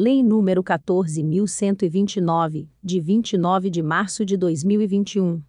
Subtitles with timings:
[0.00, 5.42] Lei nº 14.129, de 29 de março de 2021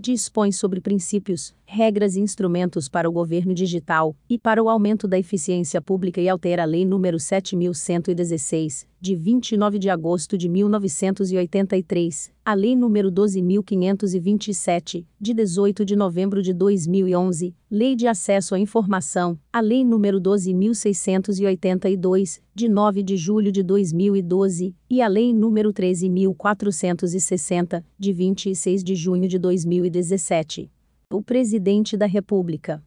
[0.00, 5.18] dispõe sobre princípios, regras e instrumentos para o governo digital e para o aumento da
[5.18, 12.52] eficiência pública e altera a Lei nº 7116, de 29 de agosto de 1983, a
[12.52, 19.60] Lei nº 12527, de 18 de novembro de 2011, Lei de Acesso à Informação, a
[19.60, 28.12] Lei nº 12682, de 9 de julho de 2012, e a Lei nº 13460, de
[28.12, 30.70] 26 de junho de 2017.
[31.10, 32.84] O Presidente da República.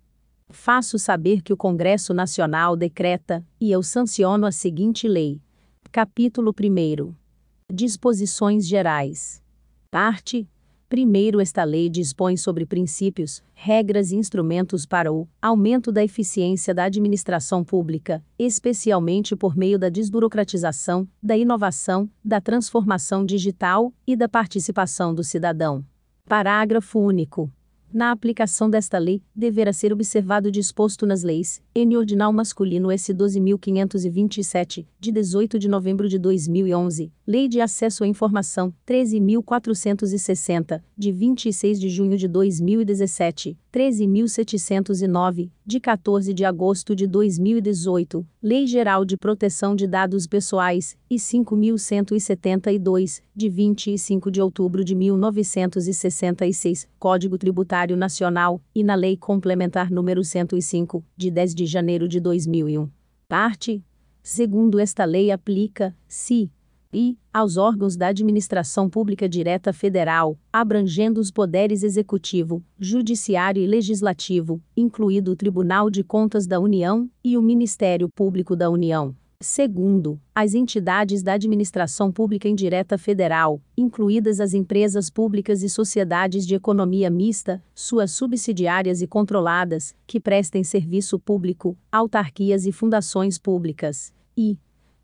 [0.50, 5.42] Faço saber que o Congresso Nacional decreta, e eu sanciono a seguinte lei.
[5.96, 7.14] Capítulo 1.
[7.72, 9.44] Disposições Gerais.
[9.92, 10.50] Parte.
[10.90, 16.86] Primeiro, esta lei dispõe sobre princípios, regras e instrumentos para o aumento da eficiência da
[16.86, 25.14] administração pública, especialmente por meio da desburocratização, da inovação, da transformação digital e da participação
[25.14, 25.86] do cidadão.
[26.26, 27.52] Parágrafo único.
[27.94, 33.12] Na aplicação desta lei, deverá ser observado o disposto nas leis, N Ordinal Masculino S
[33.12, 41.80] 12.527, de 18 de novembro de 2011, Lei de Acesso à Informação, 13.460, de 26
[41.80, 49.76] de junho de 2017, 13.709, de 14 de agosto de 2018, Lei Geral de Proteção
[49.76, 58.84] de Dados Pessoais, e 5.172, de 25 de outubro de 1966, Código Tributário Nacional, e
[58.84, 62.90] na Lei Complementar número 105, de 10 de janeiro de 2001.
[63.28, 63.84] Parte.
[64.22, 66.50] Segundo esta lei aplica-se
[66.94, 74.62] e aos órgãos da administração pública direta federal, abrangendo os poderes executivo, judiciário e legislativo,
[74.78, 79.16] incluído o Tribunal de Contas da União e o Ministério Público da União.
[79.44, 86.56] Segundo, as entidades da administração pública indireta federal, incluídas as empresas públicas e sociedades de
[86.56, 94.14] economia mista, suas subsidiárias e controladas, que prestem serviço público, autarquias e fundações públicas.
[94.36, 94.58] E,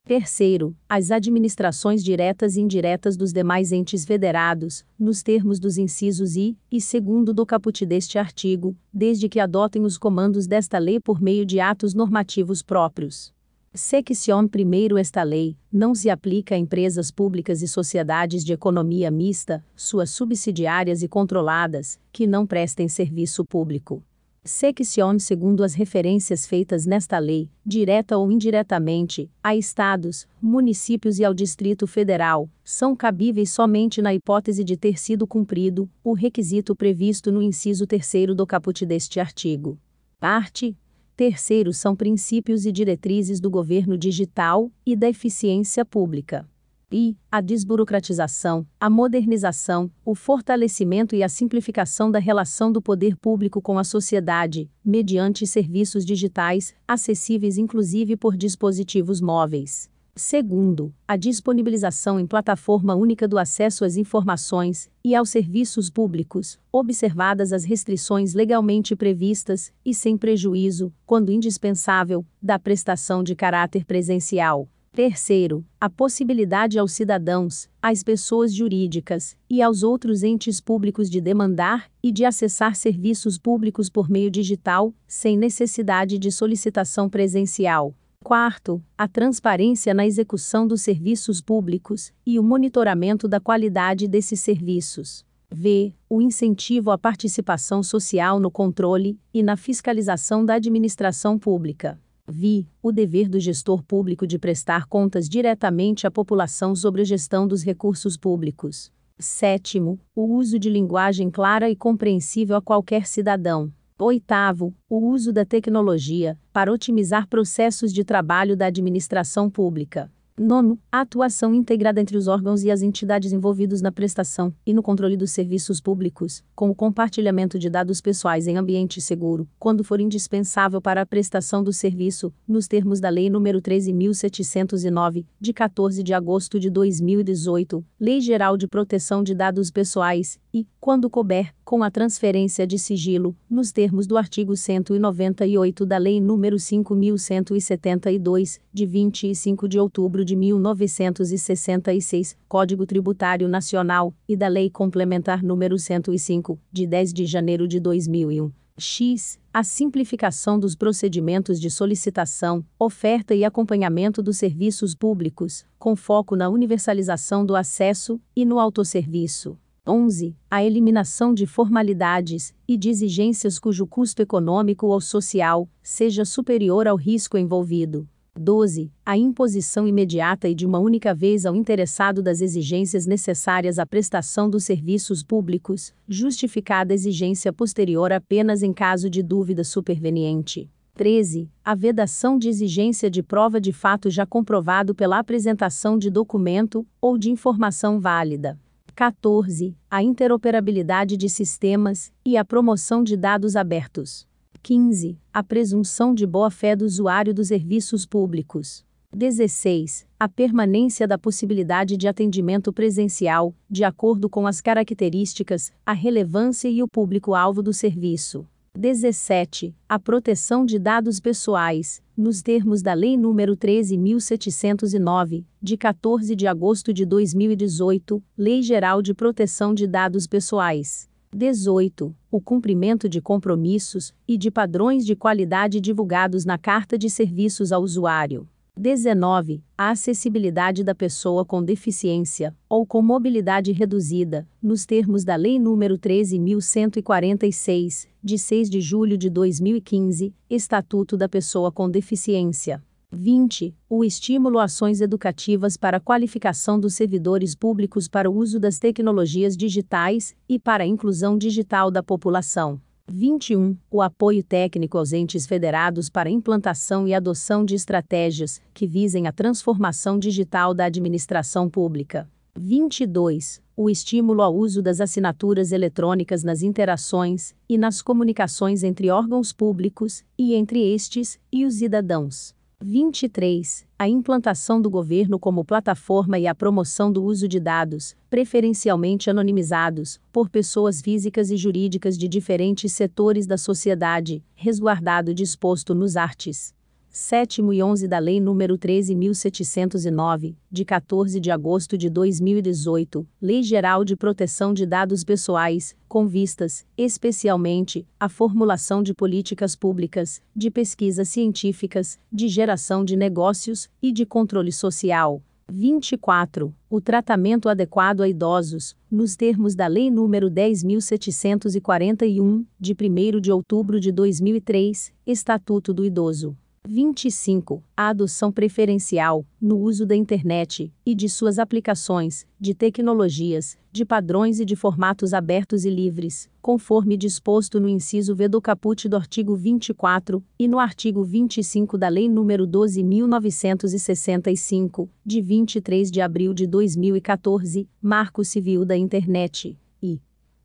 [0.06, 6.58] Terceiro, as administrações diretas e indiretas dos demais entes federados, nos termos dos incisos I
[6.72, 11.46] e segundo do caput deste artigo, desde que adotem os comandos desta lei por meio
[11.46, 13.38] de atos normativos próprios.
[13.74, 19.64] Section 1 Esta lei não se aplica a empresas públicas e sociedades de economia mista,
[19.76, 24.04] suas subsidiárias e controladas, que não prestem serviço público.
[24.44, 31.34] Section segundo as referências feitas nesta lei, direta ou indiretamente, a estados, municípios e ao
[31.34, 37.40] Distrito Federal, são cabíveis somente na hipótese de ter sido cumprido o requisito previsto no
[37.40, 39.78] inciso 3 do caput deste artigo.
[40.20, 40.76] Parte
[41.20, 46.48] Terceiro são princípios e diretrizes do governo digital e da eficiência pública
[46.90, 53.62] e a desburocratização, a modernização, o fortalecimento e a simplificação da relação do poder público
[53.62, 59.90] com a sociedade, mediante serviços digitais, acessíveis inclusive por dispositivos móveis.
[60.16, 67.54] Segundo, a disponibilização em plataforma única do acesso às informações e aos serviços públicos, observadas
[67.54, 75.64] as restrições legalmente previstas e sem prejuízo, quando indispensável, da prestação de caráter presencial Terceiro,
[75.80, 82.12] a possibilidade aos cidadãos, às pessoas jurídicas e aos outros entes públicos de demandar e
[82.12, 87.94] de acessar serviços públicos por meio digital, sem necessidade de solicitação presencial.
[88.30, 95.26] Quarto, a transparência na execução dos serviços públicos e o monitoramento da qualidade desses serviços.
[95.50, 95.96] V.
[96.08, 102.00] O incentivo à participação social no controle e na fiscalização da administração pública.
[102.28, 107.48] Vi, o dever do gestor público de prestar contas diretamente à população sobre a gestão
[107.48, 108.92] dos recursos públicos.
[109.18, 113.72] Sétimo, o uso de linguagem clara e compreensível a qualquer cidadão.
[114.02, 120.10] Oitavo, o uso da tecnologia para otimizar processos de trabalho da administração pública.
[120.40, 124.82] Nono, a atuação integrada entre os órgãos e as entidades envolvidos na prestação e no
[124.82, 130.00] controle dos serviços públicos, com o compartilhamento de dados pessoais em ambiente seguro, quando for
[130.00, 136.14] indispensável para a prestação do serviço, nos termos da Lei nº 13.709, de 14 de
[136.14, 141.92] agosto de 2018, Lei Geral de Proteção de Dados Pessoais, e, quando couber, com a
[141.92, 149.78] transferência de sigilo, nos termos do artigo 198 da Lei nº 5.172, de 25 de
[149.78, 157.28] outubro de 1966, Código Tributário Nacional, e da Lei Complementar nº 105, de 10 de
[157.28, 158.52] janeiro de 2001.
[158.76, 159.38] X.
[159.54, 166.50] A simplificação dos procedimentos de solicitação, oferta e acompanhamento dos serviços públicos, com foco na
[166.50, 169.56] universalização do acesso e no autosserviço.
[169.88, 170.36] 11.
[170.50, 176.96] A eliminação de formalidades e de exigências cujo custo econômico ou social seja superior ao
[176.96, 178.08] risco envolvido.
[178.38, 178.92] 12.
[179.06, 184.50] A imposição imediata e de uma única vez ao interessado das exigências necessárias à prestação
[184.50, 190.70] dos serviços públicos, justificada exigência posterior apenas em caso de dúvida superveniente.
[190.94, 191.50] 13.
[191.64, 197.18] A vedação de exigência de prova de fato já comprovado pela apresentação de documento ou
[197.18, 198.60] de informação válida.
[199.00, 199.78] 14.
[199.90, 204.28] A interoperabilidade de sistemas e a promoção de dados abertos.
[204.62, 205.18] 15.
[205.32, 208.86] A presunção de boa-fé do usuário dos serviços públicos.
[209.16, 210.06] 16.
[210.20, 216.84] A permanência da possibilidade de atendimento presencial, de acordo com as características, a relevância e
[216.84, 218.46] o público-alvo do serviço.
[218.76, 219.76] 17.
[219.88, 226.94] A proteção de dados pessoais, nos termos da Lei nº 13.709, de 14 de agosto
[226.94, 231.10] de 2018, Lei Geral de Proteção de Dados Pessoais.
[231.32, 232.16] 18.
[232.32, 237.84] O cumprimento de compromissos e de padrões de qualidade divulgados na Carta de Serviços ao
[237.84, 238.48] Usuário.
[238.80, 239.62] 19.
[239.78, 245.98] A acessibilidade da pessoa com deficiência ou com mobilidade reduzida, nos termos da Lei nº
[245.98, 252.82] 13.146, de 6 de julho de 2015, Estatuto da Pessoa com Deficiência.
[253.12, 253.76] 20.
[253.90, 258.80] O estímulo a ações educativas para a qualificação dos servidores públicos para o uso das
[258.80, 262.80] tecnologias digitais e para a inclusão digital da população.
[263.12, 263.76] 21.
[263.90, 269.32] O apoio técnico aos entes federados para implantação e adoção de estratégias que visem a
[269.32, 272.30] transformação digital da administração pública.
[272.58, 273.62] 22.
[273.76, 280.24] O estímulo ao uso das assinaturas eletrônicas nas interações e nas comunicações entre órgãos públicos
[280.38, 282.54] e entre estes e os cidadãos.
[282.82, 283.86] 23.
[283.98, 290.20] A implantação do governo como plataforma e a promoção do uso de dados, preferencialmente anonimizados,
[290.32, 296.74] por pessoas físicas e jurídicas de diferentes setores da sociedade, resguardado disposto nos artes.
[297.12, 304.06] 7 e 11 da Lei nº 13.709, de 14 de agosto de 2018, Lei Geral
[304.06, 311.30] de Proteção de Dados Pessoais, com vistas, especialmente, à formulação de políticas públicas, de pesquisas
[311.30, 315.42] científicas, de geração de negócios e de controle social.
[315.68, 316.72] 24.
[316.90, 324.00] O tratamento adequado a idosos, nos termos da Lei nº 10.741, de 1 de outubro
[324.00, 326.56] de 2003, Estatuto do Idoso.
[326.88, 327.84] 25.
[327.96, 334.60] A adoção preferencial, no uso da internet e de suas aplicações, de tecnologias, de padrões
[334.60, 339.56] e de formatos abertos e livres, conforme disposto no inciso V do caput do artigo
[339.56, 347.88] 24 e no artigo 25 da Lei nº 12.965, de 23 de abril de 2014,
[348.02, 349.78] Marco Civil da Internet.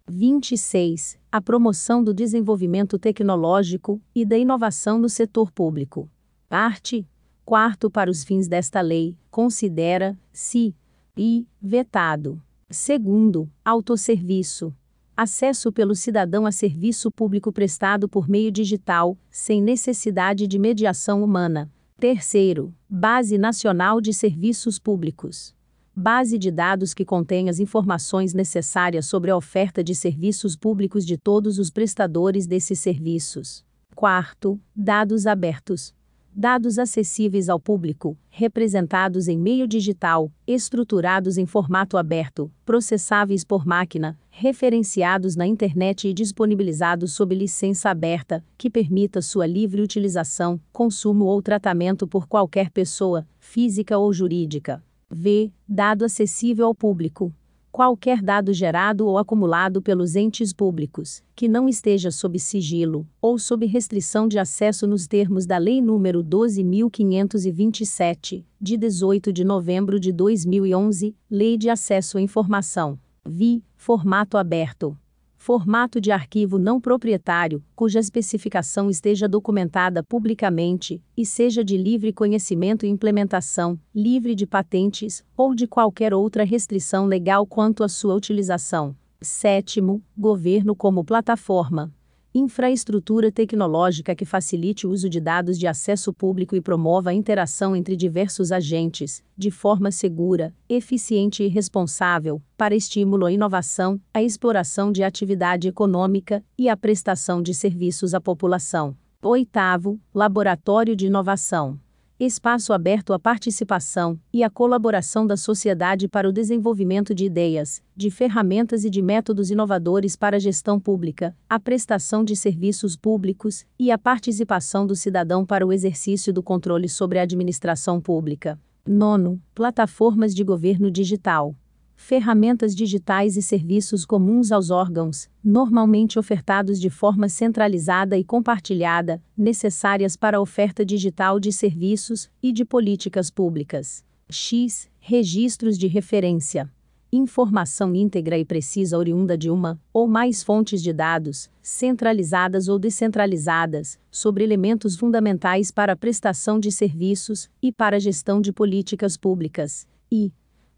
[0.07, 1.19] 26.
[1.35, 6.09] A promoção do desenvolvimento tecnológico e da inovação no setor público.
[6.49, 7.05] Parte.
[7.45, 10.73] Quarto, para os fins desta lei, considera-se
[11.17, 12.41] e vetado.
[12.71, 14.73] Segundo, autosserviço.
[15.17, 21.69] Acesso pelo cidadão a serviço público prestado por meio digital, sem necessidade de mediação humana.
[21.99, 25.53] Terceiro, Base Nacional de Serviços Públicos
[25.97, 31.17] base de dados que contém as informações necessárias sobre a oferta de serviços públicos de
[31.17, 33.65] todos os prestadores desses serviços.
[33.95, 35.95] Quarto, dados abertos.
[36.37, 44.19] Dados acessíveis ao público, representados em meio digital, estruturados em formato aberto, processáveis por máquina,
[44.31, 51.41] referenciados na internet e disponibilizados sob licença aberta, que permita sua livre utilização, consumo ou
[51.41, 54.83] tratamento por qualquer pessoa, física ou jurídica.
[55.11, 55.53] V.
[55.69, 57.33] Dado acessível ao público.
[57.71, 63.67] Qualquer dado gerado ou acumulado pelos entes públicos, que não esteja sob sigilo, ou sob
[63.67, 71.17] restrição de acesso nos termos da Lei nº 12.527, de 18 de novembro de 2011,
[71.29, 72.97] Lei de Acesso à Informação.
[73.27, 73.65] Vi.
[73.77, 74.97] Formato aberto
[75.45, 82.87] formato de arquivo não proprietário, cuja especificação esteja documentada publicamente e seja de livre conhecimento
[82.87, 88.97] e implementação, livre de patentes ou de qualquer outra restrição legal quanto à sua utilização.
[89.21, 91.93] Sétimo, governo como plataforma.
[92.37, 97.77] Infraestrutura tecnológica que facilite o uso de dados de acesso público e promova a interação
[97.77, 104.91] entre diversos agentes, de forma segura, eficiente e responsável, para estímulo à inovação, à exploração
[104.91, 108.97] de atividade econômica e à prestação de serviços à população.
[109.23, 111.79] Oitavo, Laboratório de Inovação
[112.19, 118.11] espaço aberto à participação e à colaboração da sociedade para o desenvolvimento de ideias, de
[118.11, 123.91] ferramentas e de métodos inovadores para a gestão pública, a prestação de serviços públicos e
[123.91, 128.61] a participação do cidadão para o exercício do controle sobre a administração pública.
[128.87, 131.57] Nono, plataformas de governo digital
[131.97, 140.17] ferramentas digitais e serviços comuns aos órgãos, normalmente ofertados de forma centralizada e compartilhada, necessárias
[140.17, 144.05] para a oferta digital de serviços e de políticas públicas.
[144.29, 144.89] X.
[144.99, 146.71] Registros de referência.
[147.13, 154.01] Informação íntegra e precisa oriunda de uma ou mais fontes de dados, centralizadas ou descentralizadas,
[154.11, 159.87] sobre elementos fundamentais para a prestação de serviços e para a gestão de políticas públicas.
[160.11, 160.33] E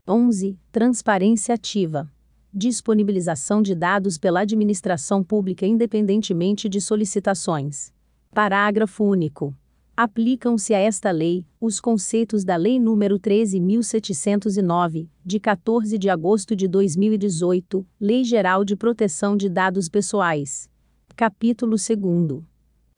[0.08, 0.56] 11.
[0.70, 2.08] Transparência ativa.
[2.54, 7.92] Disponibilização de dados pela administração pública independentemente de solicitações.
[8.32, 9.52] Parágrafo único.
[9.96, 16.68] Aplicam-se a esta lei os conceitos da Lei nº 13.709, de 14 de agosto de
[16.68, 20.70] 2018, Lei Geral de Proteção de Dados Pessoais.
[21.16, 22.46] Capítulo 2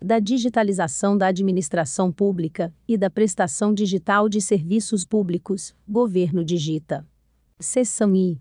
[0.00, 7.04] da digitalização da administração pública e da prestação digital de serviços públicos, Governo Digita.
[7.58, 8.40] Seção I.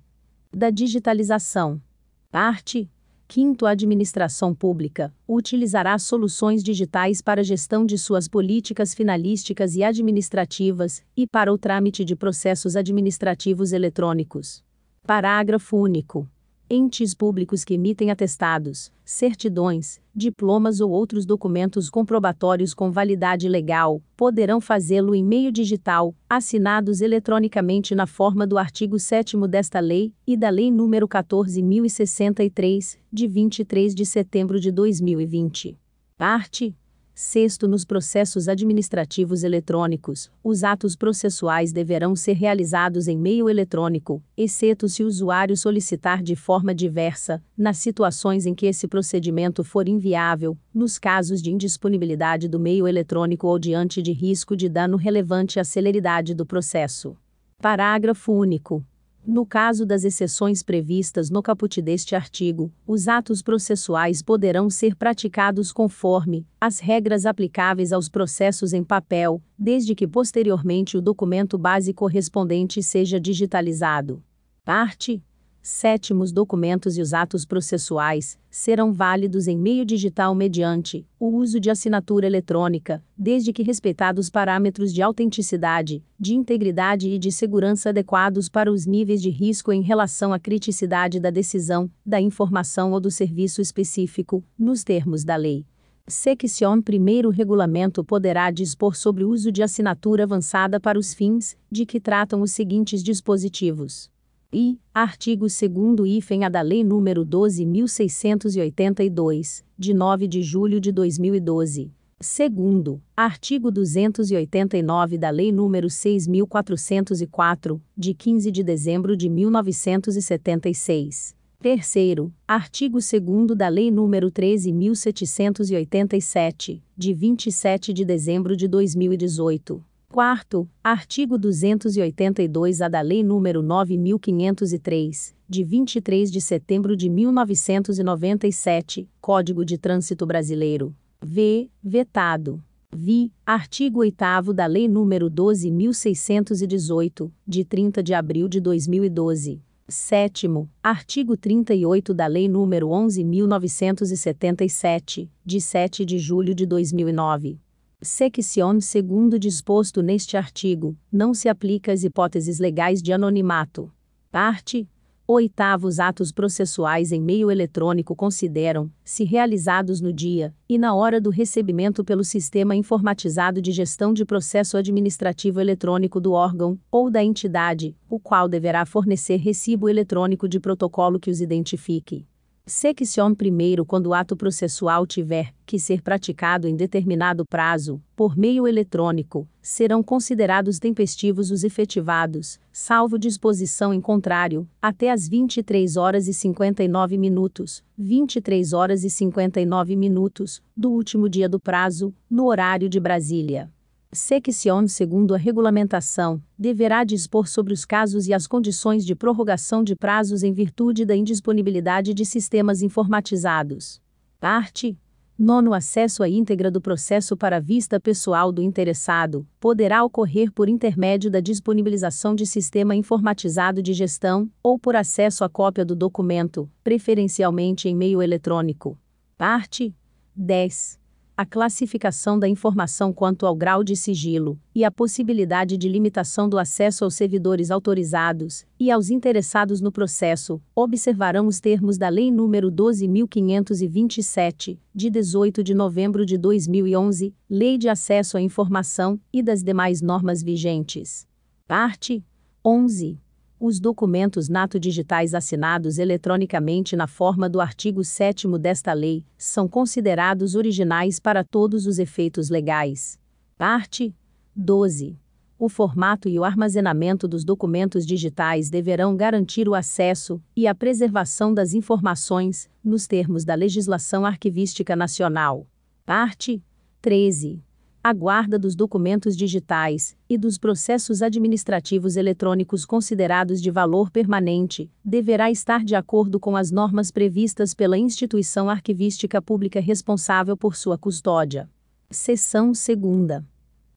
[0.52, 1.82] Da digitalização.
[2.30, 2.90] Parte.
[3.28, 9.84] Quinto, a administração pública utilizará soluções digitais para a gestão de suas políticas finalísticas e
[9.84, 14.64] administrativas e para o trâmite de processos administrativos eletrônicos.
[15.06, 16.30] Parágrafo único
[16.70, 24.60] entes públicos que emitem atestados, certidões, diplomas ou outros documentos comprobatórios com validade legal, poderão
[24.60, 30.50] fazê-lo em meio digital, assinados eletronicamente na forma do artigo 7 desta lei e da
[30.50, 35.78] Lei nº 14.063, de 23 de setembro de 2020.
[36.18, 36.76] Parte
[37.20, 44.88] Sexto, nos processos administrativos eletrônicos, os atos processuais deverão ser realizados em meio eletrônico, exceto
[44.88, 50.56] se o usuário solicitar de forma diversa, nas situações em que esse procedimento for inviável,
[50.72, 55.64] nos casos de indisponibilidade do meio eletrônico ou diante de risco de dano relevante à
[55.64, 57.18] celeridade do processo.
[57.60, 58.86] Parágrafo único.
[59.30, 65.74] No caso das exceções previstas no caput deste artigo, os atos processuais poderão ser praticados
[65.74, 72.82] conforme as regras aplicáveis aos processos em papel, desde que posteriormente o documento base correspondente
[72.82, 74.24] seja digitalizado.
[74.64, 75.22] Parte
[75.68, 81.70] sétimos documentos e os atos processuais serão válidos em meio digital mediante o uso de
[81.70, 88.72] assinatura eletrônica, desde que respeitados parâmetros de autenticidade, de integridade e de segurança adequados para
[88.72, 93.62] os níveis de risco em relação à criticidade da decisão, da informação ou do serviço
[93.62, 95.66] específico, nos termos da lei.
[96.08, 101.86] Section primeiro regulamento poderá dispor sobre o uso de assinatura avançada para os fins de
[101.86, 104.10] que tratam os seguintes dispositivos
[104.52, 105.62] e, artigo 2
[106.08, 111.92] hífen da Lei nº 12.682, de 9 de julho de 2012.
[112.20, 121.38] Segundo, artigo 289 da Lei nº 6.404, de 15 de dezembro de 1976.
[121.60, 123.12] Terceiro, artigo 2
[123.56, 129.80] da Lei nº 13.787, de 27 de dezembro de 2018.
[130.18, 139.78] Quarto, artigo 282-A da Lei nº 9503, de 23 de setembro de 1997, Código de
[139.78, 140.92] Trânsito Brasileiro.
[141.22, 141.70] V.
[141.84, 142.60] Vetado.
[142.92, 143.32] Vi.
[143.46, 149.62] Artigo 8 da Lei nº 12.618, de 30 de abril de 2012.
[149.88, 157.60] Sétimo, artigo 38 da Lei nº 11.977, de 7 de julho de 2009.
[158.08, 163.92] Section segundo disposto neste artigo, não se aplica às hipóteses legais de anonimato.
[164.32, 164.88] Parte.
[165.28, 171.30] Oitavos atos processuais em meio eletrônico consideram, se realizados no dia e na hora do
[171.30, 177.94] recebimento pelo sistema informatizado de gestão de processo administrativo eletrônico do órgão ou da entidade,
[178.10, 182.26] o qual deverá fornecer recibo eletrônico de protocolo que os identifique.
[182.70, 188.68] Seccion primeiro quando o ato processual tiver que ser praticado em determinado prazo, por meio
[188.68, 196.34] eletrônico, serão considerados tempestivos os efetivados, salvo disposição em contrário, até às 23 horas e
[196.34, 203.00] 59 minutos, 23 horas e 59 minutos, do último dia do prazo, no horário de
[203.00, 203.72] Brasília.
[204.12, 209.96] Seccion, segundo a regulamentação, deverá dispor sobre os casos e as condições de prorrogação de
[209.96, 214.02] prazos em virtude da indisponibilidade de sistemas informatizados.
[214.40, 214.98] Parte.
[215.38, 221.30] Nono acesso à íntegra do processo para vista pessoal do interessado poderá ocorrer por intermédio
[221.30, 227.88] da disponibilização de sistema informatizado de gestão ou por acesso à cópia do documento, preferencialmente
[227.88, 228.98] em meio eletrônico.
[229.38, 229.94] Parte
[230.36, 230.98] 10
[231.38, 236.58] a classificação da informação quanto ao grau de sigilo, e a possibilidade de limitação do
[236.58, 242.72] acesso aos servidores autorizados e aos interessados no processo, observarão os termos da Lei nº
[242.72, 250.02] 12.527, de 18 de novembro de 2011, Lei de Acesso à Informação, e das demais
[250.02, 251.28] normas vigentes.
[251.68, 252.26] Parte
[252.66, 253.20] 11.
[253.60, 261.20] Os documentos nato-digitais assinados eletronicamente na forma do artigo 7 desta lei são considerados originais
[261.20, 263.20] para todos os efeitos legais.
[263.58, 264.16] Parte
[264.56, 265.18] 12.
[265.58, 271.52] O formato e o armazenamento dos documentos digitais deverão garantir o acesso e a preservação
[271.52, 275.66] das informações, nos termos da legislação arquivística nacional.
[276.06, 276.64] Parte
[277.02, 277.67] 13
[278.08, 285.52] a guarda dos documentos digitais e dos processos administrativos eletrônicos considerados de valor permanente deverá
[285.52, 291.70] estar de acordo com as normas previstas pela instituição arquivística pública responsável por sua custódia.
[292.10, 293.44] Seção 2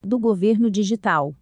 [0.02, 1.32] do Governo Digital.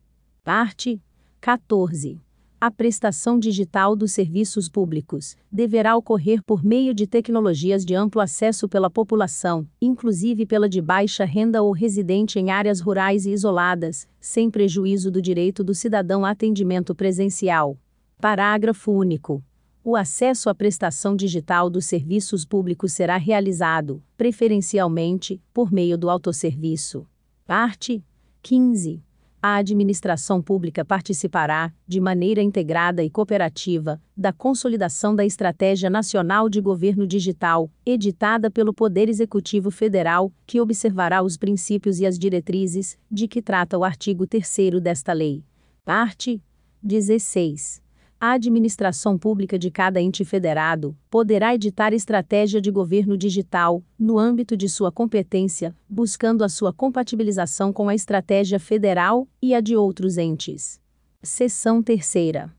[0.45, 1.01] Parte
[1.41, 2.21] 14.
[2.61, 8.69] A prestação digital dos serviços públicos deverá ocorrer por meio de tecnologias de amplo acesso
[8.69, 14.51] pela população, inclusive pela de baixa renda ou residente em áreas rurais e isoladas, sem
[14.51, 17.79] prejuízo do direito do cidadão a atendimento presencial.
[18.21, 19.41] Parágrafo único.
[19.85, 27.07] O acesso à prestação digital dos serviços públicos será realizado, preferencialmente, por meio do autosserviço.
[27.47, 28.05] Parte
[28.43, 29.08] 15
[29.43, 36.61] a administração pública participará, de maneira integrada e cooperativa, da consolidação da Estratégia Nacional de
[36.61, 43.27] Governo Digital, editada pelo Poder Executivo Federal, que observará os princípios e as diretrizes de
[43.27, 45.43] que trata o artigo 3 desta lei.
[45.85, 46.43] Parte
[46.83, 47.88] 16
[48.21, 54.57] a administração pública de cada ente federado poderá editar estratégia de governo digital, no âmbito
[54.57, 60.19] de sua competência, buscando a sua compatibilização com a estratégia federal e a de outros
[60.19, 60.81] entes.
[61.23, 62.51] Seção 3.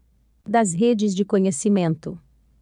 [0.47, 2.17] Das redes de conhecimento.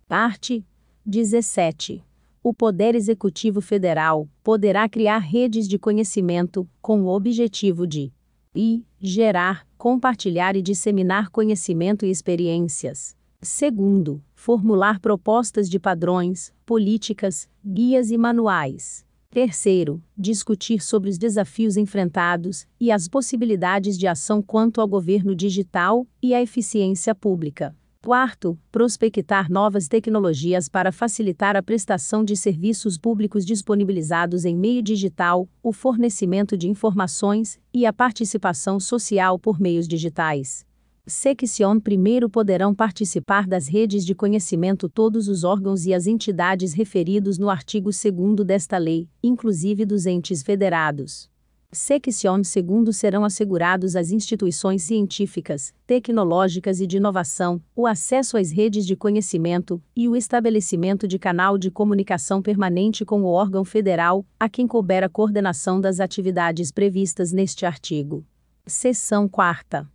[0.08, 0.65] Parte
[1.06, 2.04] 17.
[2.41, 8.12] O Poder Executivo Federal poderá criar redes de conhecimento com o objetivo de
[8.56, 13.16] e gerar, compartilhar e disseminar conhecimento e experiências.
[13.42, 19.06] Segundo, formular propostas de padrões, políticas, guias e manuais.
[19.30, 26.08] Terceiro, discutir sobre os desafios enfrentados e as possibilidades de ação quanto ao governo digital
[26.22, 27.76] e à eficiência pública.
[28.02, 35.50] Quarto, prospectar novas tecnologias para facilitar a prestação de serviços públicos disponibilizados em meio digital,
[35.62, 40.66] o fornecimento de informações e a participação social por meios digitais.
[41.08, 47.38] Seccion primeiro poderão participar das redes de conhecimento todos os órgãos e as entidades referidos
[47.38, 51.30] no artigo 2 desta lei, inclusive dos entes federados.
[51.73, 58.86] Seccion segundo serão assegurados às instituições científicas, tecnológicas e de inovação, o acesso às redes
[58.86, 64.47] de conhecimento e o estabelecimento de canal de comunicação permanente com o órgão federal, a
[64.47, 68.25] quem couber a coordenação das atividades previstas neste artigo.
[68.65, 69.88] Seção 4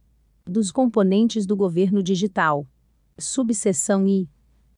[0.46, 2.66] dos componentes do governo digital.
[3.16, 4.28] Subseção I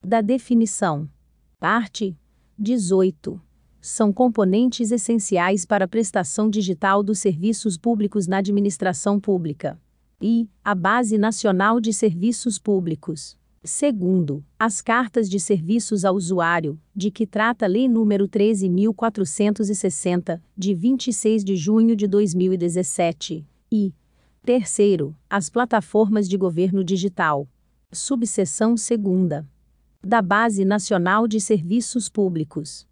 [0.00, 1.08] da definição.
[1.58, 2.16] Parte
[2.56, 3.43] 18
[3.84, 9.78] são componentes essenciais para a prestação digital dos serviços públicos na administração pública.
[10.22, 13.36] E a Base Nacional de Serviços Públicos.
[13.62, 20.74] Segundo, as cartas de serviços ao usuário, de que trata a Lei nº 13.460, de
[20.74, 23.46] 26 de junho de 2017.
[23.70, 23.92] E,
[24.42, 27.46] terceiro, as plataformas de governo digital.
[27.92, 29.46] Subseção segunda.
[30.02, 32.86] Da Base Nacional de Serviços Públicos.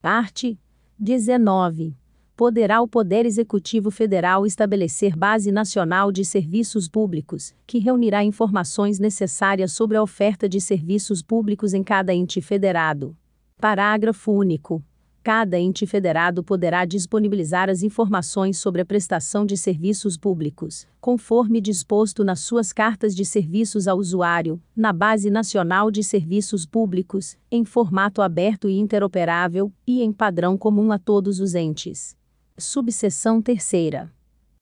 [0.00, 0.56] Parte
[0.96, 1.96] 19.
[2.36, 9.72] Poderá o Poder Executivo Federal estabelecer base nacional de serviços públicos, que reunirá informações necessárias
[9.72, 13.16] sobre a oferta de serviços públicos em cada ente federado.
[13.56, 14.84] Parágrafo único.
[15.28, 22.24] Cada ente federado poderá disponibilizar as informações sobre a prestação de serviços públicos, conforme disposto
[22.24, 28.22] nas suas cartas de serviços ao usuário, na Base Nacional de Serviços Públicos, em formato
[28.22, 32.16] aberto e interoperável, e em padrão comum a todos os entes.
[32.56, 34.08] Subseção 3.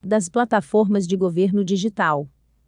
[0.03, 2.27] Das plataformas de governo digital.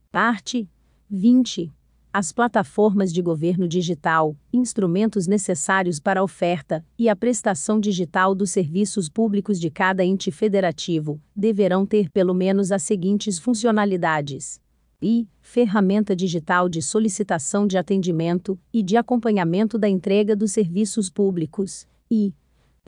[0.09, 0.69] Parte
[1.09, 1.69] 20
[2.11, 8.51] as plataformas de governo digital, instrumentos necessários para a oferta e a prestação digital dos
[8.51, 14.59] serviços públicos de cada ente federativo, deverão ter pelo menos as seguintes funcionalidades:
[15.01, 15.27] i.
[15.41, 22.33] Ferramenta digital de solicitação de atendimento e de acompanhamento da entrega dos serviços públicos, e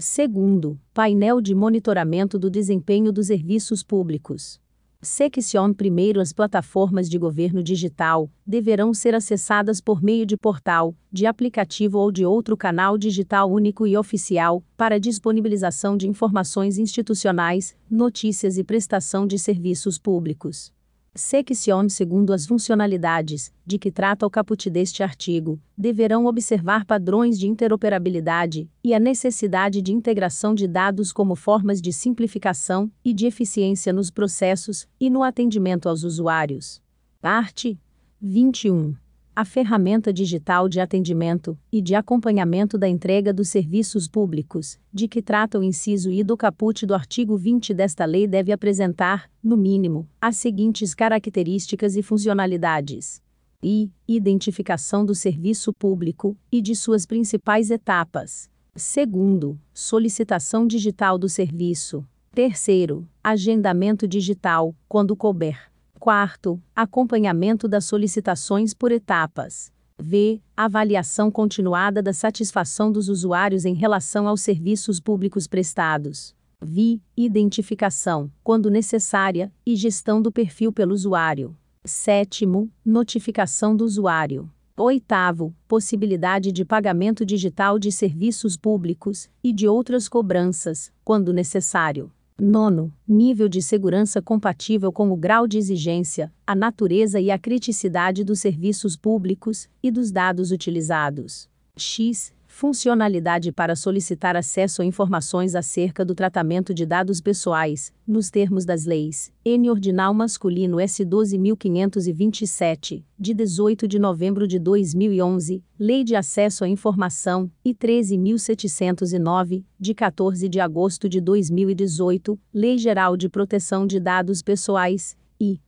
[0.02, 4.60] Segundo, painel de monitoramento do desempenho dos serviços públicos.
[5.04, 11.26] Section primeiro as plataformas de governo digital deverão ser acessadas por meio de portal, de
[11.26, 18.60] aplicativo ou de outro canal digital único e oficial, para disponibilização de informações institucionais, notícias
[18.60, 20.72] e prestação de serviços públicos.
[21.14, 27.48] Section segundo as funcionalidades, de que trata o caput deste artigo, deverão observar padrões de
[27.48, 33.92] interoperabilidade e a necessidade de integração de dados como formas de simplificação e de eficiência
[33.92, 36.82] nos processos e no atendimento aos usuários.
[37.20, 37.78] Parte
[38.22, 38.96] 21
[39.36, 45.22] a ferramenta digital de atendimento e de acompanhamento da entrega dos serviços públicos, de que
[45.22, 50.08] trata o inciso I do caput do artigo 20 desta lei, deve apresentar, no mínimo,
[50.20, 53.22] as seguintes características e funcionalidades:
[53.64, 53.90] i.
[54.08, 58.50] Identificação do serviço público e de suas principais etapas.
[58.76, 62.06] Segundo, solicitação digital do serviço.
[62.34, 65.71] Terceiro, agendamento digital, quando couber.
[66.02, 69.72] Quarto, acompanhamento das solicitações por etapas.
[70.00, 70.42] V.
[70.58, 76.36] Avaliação continuada da satisfação dos usuários em relação aos serviços públicos prestados.
[76.60, 77.00] Vi.
[77.16, 81.56] Identificação, quando necessária, e gestão do perfil pelo usuário.
[81.86, 84.50] Sétimo, notificação do usuário.
[84.76, 92.12] Oitavo, possibilidade de pagamento digital de serviços públicos e de outras cobranças, quando necessário.
[92.40, 98.24] Nono, nível de segurança compatível com o grau de exigência, a natureza e a criticidade
[98.24, 101.50] dos serviços públicos e dos dados utilizados.
[101.78, 102.34] X.
[102.62, 108.86] Funcionalidade para solicitar acesso a informações acerca do tratamento de dados pessoais, nos termos das
[108.86, 109.34] leis.
[109.44, 109.72] N.
[109.72, 111.04] Ordinal Masculino S.
[111.04, 119.96] 12.527, de 18 de novembro de 2011, Lei de Acesso à Informação, e 13.709, de
[119.96, 125.60] 14 de agosto de 2018, Lei Geral de Proteção de Dados Pessoais, e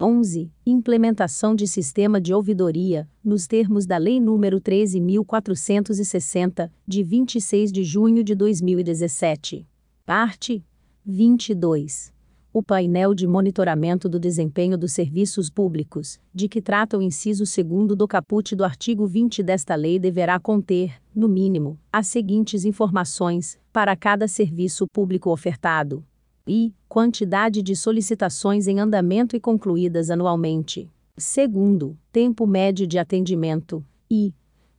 [0.00, 0.52] 11.
[0.64, 8.22] Implementação de sistema de ouvidoria, nos termos da Lei nº 13.460, de 26 de junho
[8.22, 9.66] de 2017.
[10.06, 10.64] Parte
[11.04, 12.12] 22.
[12.52, 17.96] O painel de monitoramento do desempenho dos serviços públicos, de que trata o inciso 2
[17.96, 23.96] do caput do artigo 20 desta lei, deverá conter, no mínimo, as seguintes informações, para
[23.96, 26.04] cada serviço público ofertado:
[26.48, 26.74] I.
[26.88, 30.90] Quantidade de solicitações em andamento e concluídas anualmente.
[31.16, 33.84] Segundo, tempo médio de atendimento.
[34.10, 34.34] I.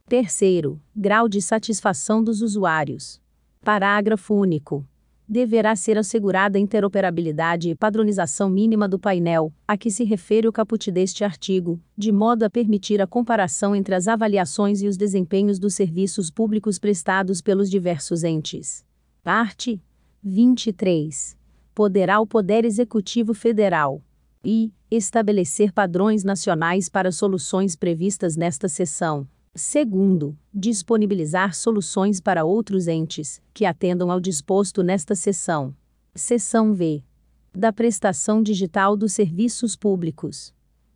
[0.08, 3.21] Terceiro, grau de satisfação dos usuários.
[3.62, 4.84] Parágrafo único.
[5.27, 10.51] Deverá ser assegurada a interoperabilidade e padronização mínima do painel, a que se refere o
[10.51, 15.60] caput deste artigo, de modo a permitir a comparação entre as avaliações e os desempenhos
[15.60, 18.84] dos serviços públicos prestados pelos diversos entes.
[19.21, 19.79] Parte
[20.23, 21.38] 23
[21.80, 24.04] poderá o Poder Executivo Federal
[24.44, 29.26] e estabelecer padrões nacionais para soluções previstas nesta seção.
[29.56, 35.74] Segundo, disponibilizar soluções para outros entes que atendam ao disposto nesta seção.
[36.13, 37.02] Seção V.
[37.56, 40.54] Da prestação digital dos serviços públicos.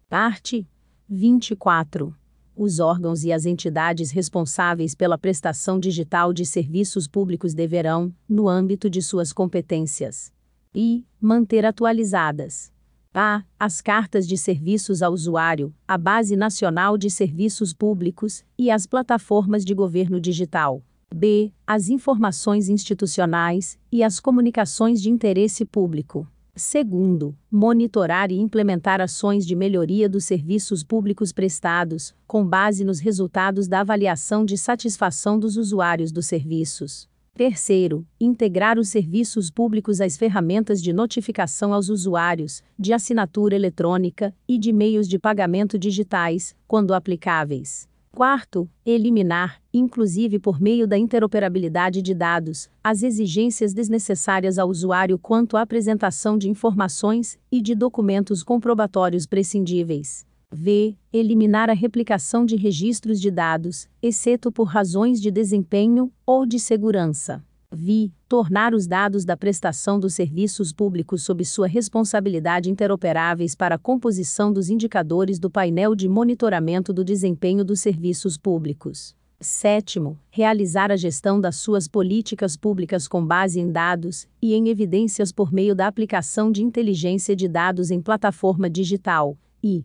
[0.10, 0.68] Parte
[1.08, 2.14] 24.
[2.58, 8.90] Os órgãos e as entidades responsáveis pela prestação digital de serviços públicos deverão, no âmbito
[8.90, 10.34] de suas competências,
[10.74, 12.72] e manter atualizadas.
[13.14, 13.44] A.
[13.60, 19.64] As cartas de serviços ao usuário, a Base Nacional de Serviços Públicos e as plataformas
[19.64, 20.84] de governo digital.
[21.14, 21.54] B.
[21.68, 26.28] As informações institucionais e as comunicações de interesse público.
[26.56, 33.68] Segundo, monitorar e implementar ações de melhoria dos serviços públicos prestados, com base nos resultados
[33.68, 37.10] da avaliação de satisfação dos usuários dos serviços.
[37.36, 44.56] Terceiro, integrar os serviços públicos às ferramentas de notificação aos usuários, de assinatura eletrônica e
[44.56, 47.90] de meios de pagamento digitais, quando aplicáveis.
[48.12, 55.58] Quarto, eliminar, inclusive por meio da interoperabilidade de dados, as exigências desnecessárias ao usuário quanto
[55.58, 60.24] à apresentação de informações e de documentos comprobatórios prescindíveis.
[60.54, 60.96] V.
[61.12, 67.44] Eliminar a replicação de registros de dados, exceto por razões de desempenho ou de segurança.
[67.72, 68.14] Vi.
[68.30, 74.54] Tornar os dados da prestação dos serviços públicos sob sua responsabilidade interoperáveis para a composição
[74.54, 79.16] dos indicadores do painel de monitoramento do desempenho dos serviços públicos.
[79.40, 85.32] Sétimo, realizar a gestão das suas políticas públicas com base em dados e em evidências
[85.32, 89.36] por meio da aplicação de inteligência de dados em plataforma digital.
[89.64, 89.84] E,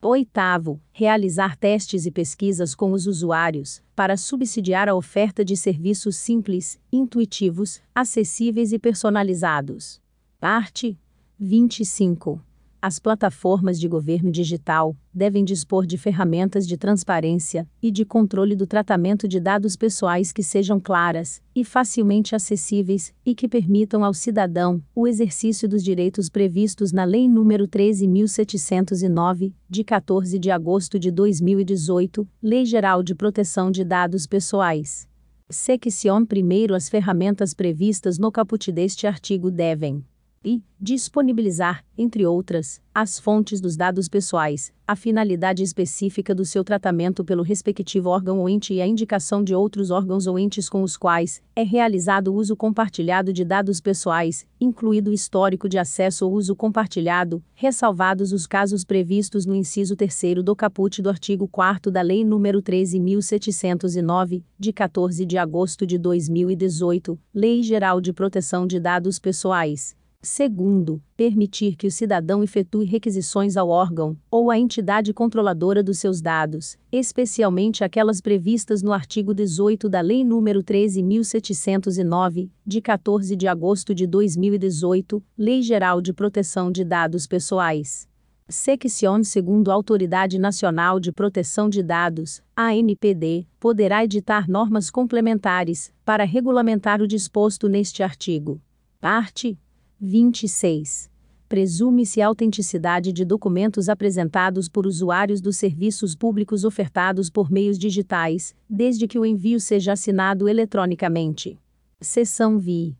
[0.00, 6.78] Oitavo, realizar testes e pesquisas com os usuários, para subsidiar a oferta de serviços simples,
[6.92, 10.00] intuitivos, acessíveis e personalizados.
[10.38, 10.96] Parte
[11.36, 12.40] 25.
[12.80, 18.68] As plataformas de governo digital devem dispor de ferramentas de transparência e de controle do
[18.68, 24.80] tratamento de dados pessoais que sejam claras e facilmente acessíveis e que permitam ao cidadão
[24.94, 32.28] o exercício dos direitos previstos na Lei nº 13.709, de 14 de agosto de 2018,
[32.40, 35.08] Lei Geral de Proteção de Dados Pessoais.
[35.50, 40.04] Secção 1 As ferramentas previstas no caput deste artigo devem
[40.44, 47.24] e disponibilizar, entre outras, as fontes dos dados pessoais, a finalidade específica do seu tratamento
[47.24, 50.96] pelo respectivo órgão ou ente e a indicação de outros órgãos ou entes com os
[50.96, 56.32] quais é realizado o uso compartilhado de dados pessoais, incluído o histórico de acesso ou
[56.32, 62.02] uso compartilhado, ressalvados os casos previstos no inciso 3 do caput do artigo 4 da
[62.02, 69.18] Lei nº 13.709, de 14 de agosto de 2018, Lei Geral de Proteção de Dados
[69.18, 76.00] Pessoais Segundo, permitir que o cidadão efetue requisições ao órgão ou à entidade controladora dos
[76.00, 83.46] seus dados, especialmente aquelas previstas no artigo 18 da Lei nº 13.709, de 14 de
[83.46, 88.08] agosto de 2018, Lei Geral de Proteção de Dados Pessoais.
[88.48, 96.24] Secção segundo a Autoridade Nacional de Proteção de Dados, ANPD, poderá editar normas complementares para
[96.24, 98.60] regulamentar o disposto neste artigo.
[99.00, 99.56] Parte
[100.00, 101.10] 26.
[101.48, 109.08] Presume-se autenticidade de documentos apresentados por usuários dos serviços públicos ofertados por meios digitais, desde
[109.08, 111.58] que o envio seja assinado eletronicamente.
[112.00, 112.96] Seção VI.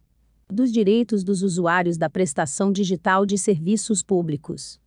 [0.51, 4.81] Dos direitos dos usuários da prestação digital de serviços públicos.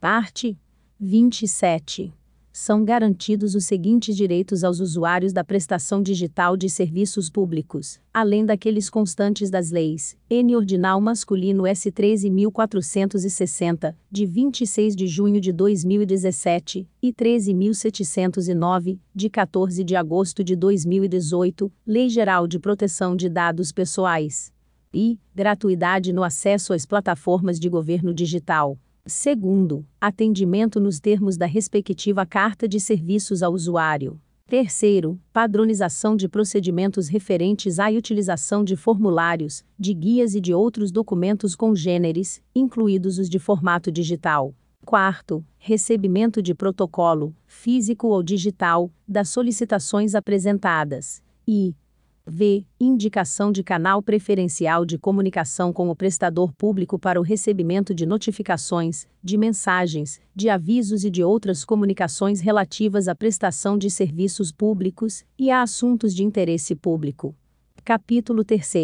[0.00, 0.56] Parte
[0.98, 2.17] 27
[2.58, 8.90] são garantidos os seguintes direitos aos usuários da prestação digital de serviços públicos, além daqueles
[8.90, 10.56] constantes das leis: N.
[10.56, 11.92] Ordinal Masculino S.
[11.92, 21.70] 13.460, de 26 de junho de 2017, e 13.709, de 14 de agosto de 2018,
[21.86, 24.52] Lei Geral de Proteção de Dados Pessoais.
[24.92, 28.76] E gratuidade no acesso às plataformas de governo digital
[29.10, 34.20] Segundo, atendimento nos termos da respectiva carta de serviços ao usuário.
[34.46, 41.56] Terceiro, padronização de procedimentos referentes à utilização de formulários, de guias e de outros documentos
[41.56, 44.54] congêneres, incluídos os de formato digital.
[44.84, 51.22] Quarto, recebimento de protocolo, físico ou digital, das solicitações apresentadas.
[51.46, 51.74] E,
[52.30, 52.66] V.
[52.78, 59.08] Indicação de canal preferencial de comunicação com o prestador público para o recebimento de notificações,
[59.22, 65.50] de mensagens, de avisos e de outras comunicações relativas à prestação de serviços públicos e
[65.50, 67.34] a assuntos de interesse público.
[67.82, 68.74] Capítulo 3.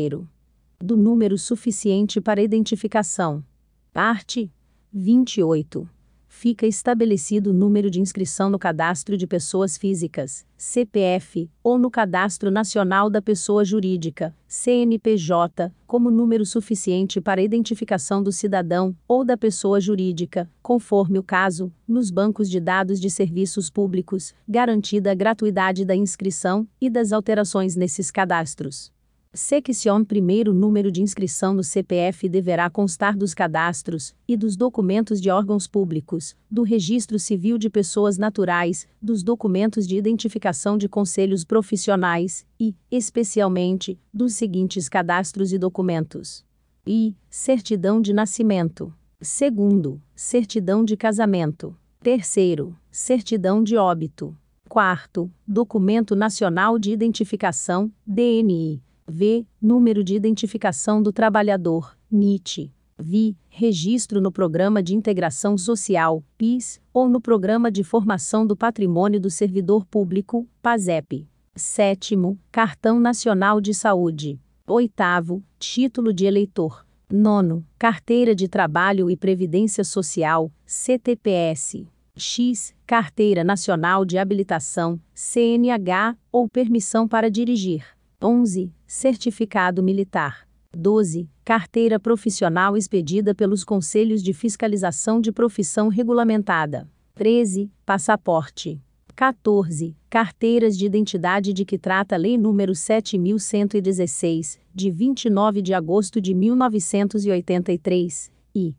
[0.82, 3.44] Do número suficiente para identificação.
[3.92, 4.50] Parte
[4.90, 5.93] 28
[6.34, 12.50] fica estabelecido o número de inscrição no Cadastro de Pessoas Físicas, CPF, ou no Cadastro
[12.50, 19.80] Nacional da Pessoa Jurídica, CNPJ, como número suficiente para identificação do cidadão ou da pessoa
[19.80, 25.94] jurídica, conforme o caso, nos bancos de dados de serviços públicos, garantida a gratuidade da
[25.94, 28.93] inscrição e das alterações nesses cadastros.
[29.36, 35.28] Secção primeiro número de inscrição no CPF deverá constar dos cadastros e dos documentos de
[35.28, 42.46] órgãos públicos, do registro civil de pessoas naturais, dos documentos de identificação de conselhos profissionais
[42.60, 46.44] e, especialmente, dos seguintes cadastros e documentos:
[46.86, 47.16] I.
[47.28, 48.94] Certidão de nascimento.
[49.20, 51.76] Segundo, certidão de casamento.
[52.00, 54.36] Terceiro, certidão de óbito.
[54.68, 58.80] Quarto, documento nacional de identificação, DNI.
[59.06, 59.46] V.
[59.60, 62.72] Número de identificação do trabalhador, NIT.
[62.98, 63.36] Vi.
[63.48, 69.30] Registro no Programa de Integração Social, PIS, ou no Programa de Formação do Patrimônio do
[69.30, 71.28] Servidor Público, PASEP.
[71.54, 74.40] Sétimo, Cartão Nacional de Saúde.
[74.66, 76.86] Oitavo, Título de Eleitor.
[77.12, 81.86] Nono, Carteira de Trabalho e Previdência Social, CTPS.
[82.16, 87.84] X, Carteira Nacional de Habilitação, CNH, ou permissão para dirigir.
[88.22, 88.72] 11.
[88.96, 90.46] Certificado militar.
[90.72, 91.28] 12.
[91.44, 96.88] Carteira profissional expedida pelos Conselhos de Fiscalização de Profissão Regulamentada.
[97.16, 97.72] 13.
[97.84, 98.80] Passaporte.
[99.16, 99.96] 14.
[100.08, 106.32] Carteiras de identidade de que trata a Lei nº 7116, de 29 de agosto de
[106.32, 108.76] 1983, e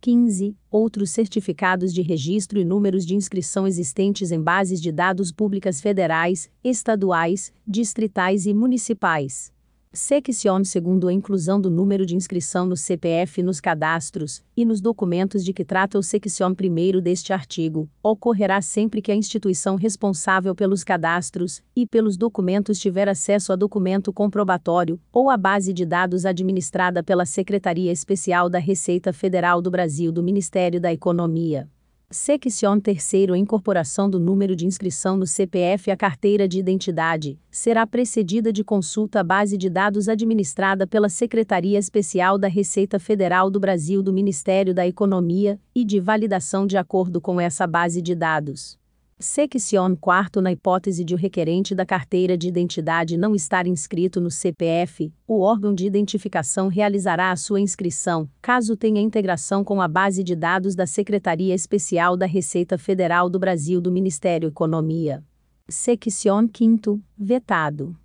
[0.00, 0.56] 15.
[0.70, 6.50] Outros certificados de registro e números de inscrição existentes em bases de dados públicas federais,
[6.62, 9.52] estaduais, distritais e municipais.
[9.98, 15.44] Seccion segundo a inclusão do número de inscrição no CPF nos cadastros e nos documentos
[15.44, 20.84] de que trata o seccion primeiro deste artigo, ocorrerá sempre que a instituição responsável pelos
[20.84, 27.02] cadastros e pelos documentos tiver acesso a documento comprobatório ou a base de dados administrada
[27.02, 31.68] pela Secretaria Especial da Receita Federal do Brasil do Ministério da Economia.
[32.10, 37.86] Seccion terceiro a incorporação do número de inscrição no CPF à carteira de identidade, será
[37.86, 43.60] precedida de consulta à base de dados administrada pela Secretaria Especial da Receita Federal do
[43.60, 48.78] Brasil do Ministério da Economia, e de validação de acordo com essa base de dados.
[49.20, 54.30] Seccion quarto na hipótese de o requerente da carteira de identidade não estar inscrito no
[54.30, 60.22] CPF, o órgão de identificação realizará a sua inscrição, caso tenha integração com a base
[60.22, 65.24] de dados da Secretaria Especial da Receita Federal do Brasil do Ministério Economia.
[65.68, 67.96] Seccion quinto, vetado.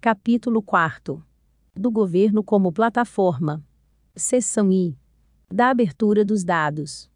[0.00, 1.22] Capítulo 4
[1.76, 3.62] do governo como plataforma.
[4.16, 4.96] Seção I.
[5.52, 7.10] Da abertura dos dados.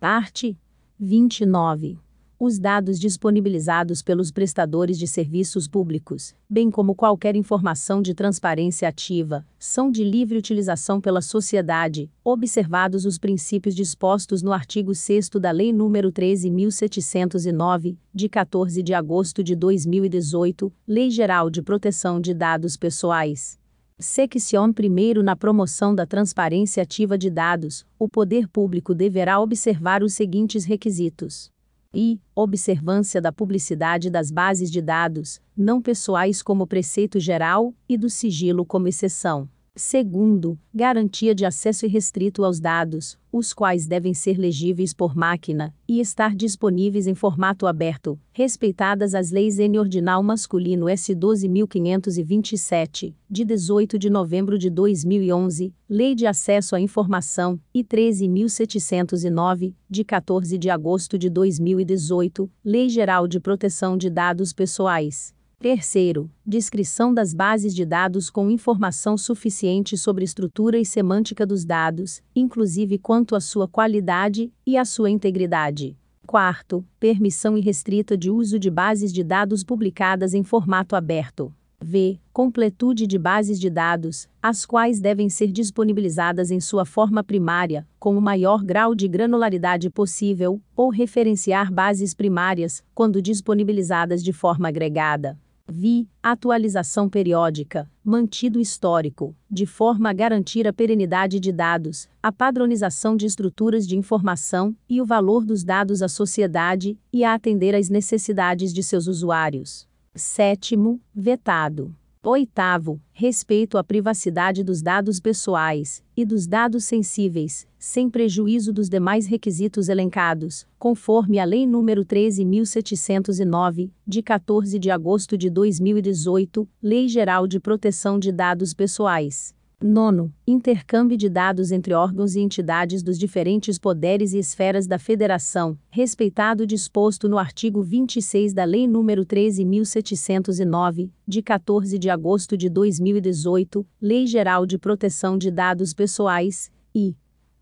[0.00, 0.58] Parte
[0.98, 1.98] 29
[2.44, 9.46] os dados disponibilizados pelos prestadores de serviços públicos, bem como qualquer informação de transparência ativa,
[9.60, 15.72] são de livre utilização pela sociedade, observados os princípios dispostos no artigo 6 da Lei
[15.72, 23.56] nº 13.709, de 14 de agosto de 2018, Lei Geral de Proteção de Dados Pessoais.
[24.00, 30.12] Seccion primeiro na promoção da transparência ativa de dados, o poder público deverá observar os
[30.12, 31.51] seguintes requisitos
[31.94, 38.08] e observância da publicidade das bases de dados, não pessoais como preceito geral, e do
[38.08, 39.48] sigilo como exceção.
[39.74, 45.98] Segundo, garantia de acesso irrestrito aos dados, os quais devem ser legíveis por máquina e
[45.98, 53.98] estar disponíveis em formato aberto, respeitadas as leis N Ordinal Masculino S 12527, de 18
[53.98, 61.18] de novembro de 2011, Lei de Acesso à Informação, e 13709, de 14 de agosto
[61.18, 65.32] de 2018, Lei Geral de Proteção de Dados Pessoais.
[65.62, 72.20] Terceiro, descrição das bases de dados com informação suficiente sobre estrutura e semântica dos dados,
[72.34, 75.96] inclusive quanto à sua qualidade e à sua integridade.
[76.26, 81.54] Quarto, permissão irrestrita de uso de bases de dados publicadas em formato aberto.
[81.80, 82.18] V.
[82.32, 88.18] Completude de bases de dados, as quais devem ser disponibilizadas em sua forma primária, com
[88.18, 95.38] o maior grau de granularidade possível, ou referenciar bases primárias, quando disponibilizadas de forma agregada.
[95.68, 96.08] Vi.
[96.22, 103.26] Atualização periódica, mantido histórico, de forma a garantir a perenidade de dados, a padronização de
[103.26, 108.72] estruturas de informação e o valor dos dados à sociedade, e a atender às necessidades
[108.72, 109.88] de seus usuários.
[110.14, 111.94] Sétimo, vetado.
[112.24, 119.26] Oitavo, respeito à privacidade dos dados pessoais e dos dados sensíveis, sem prejuízo dos demais
[119.26, 127.48] requisitos elencados, conforme a Lei nº 13.709, de 14 de agosto de 2018, Lei Geral
[127.48, 129.52] de Proteção de Dados Pessoais.
[129.82, 135.76] Nono, intercâmbio de dados entre órgãos e entidades dos diferentes poderes e esferas da Federação,
[135.90, 142.68] respeitado o disposto no artigo 26 da Lei nº 13.709, de 14 de agosto de
[142.68, 147.16] 2018, Lei Geral de Proteção de Dados Pessoais, e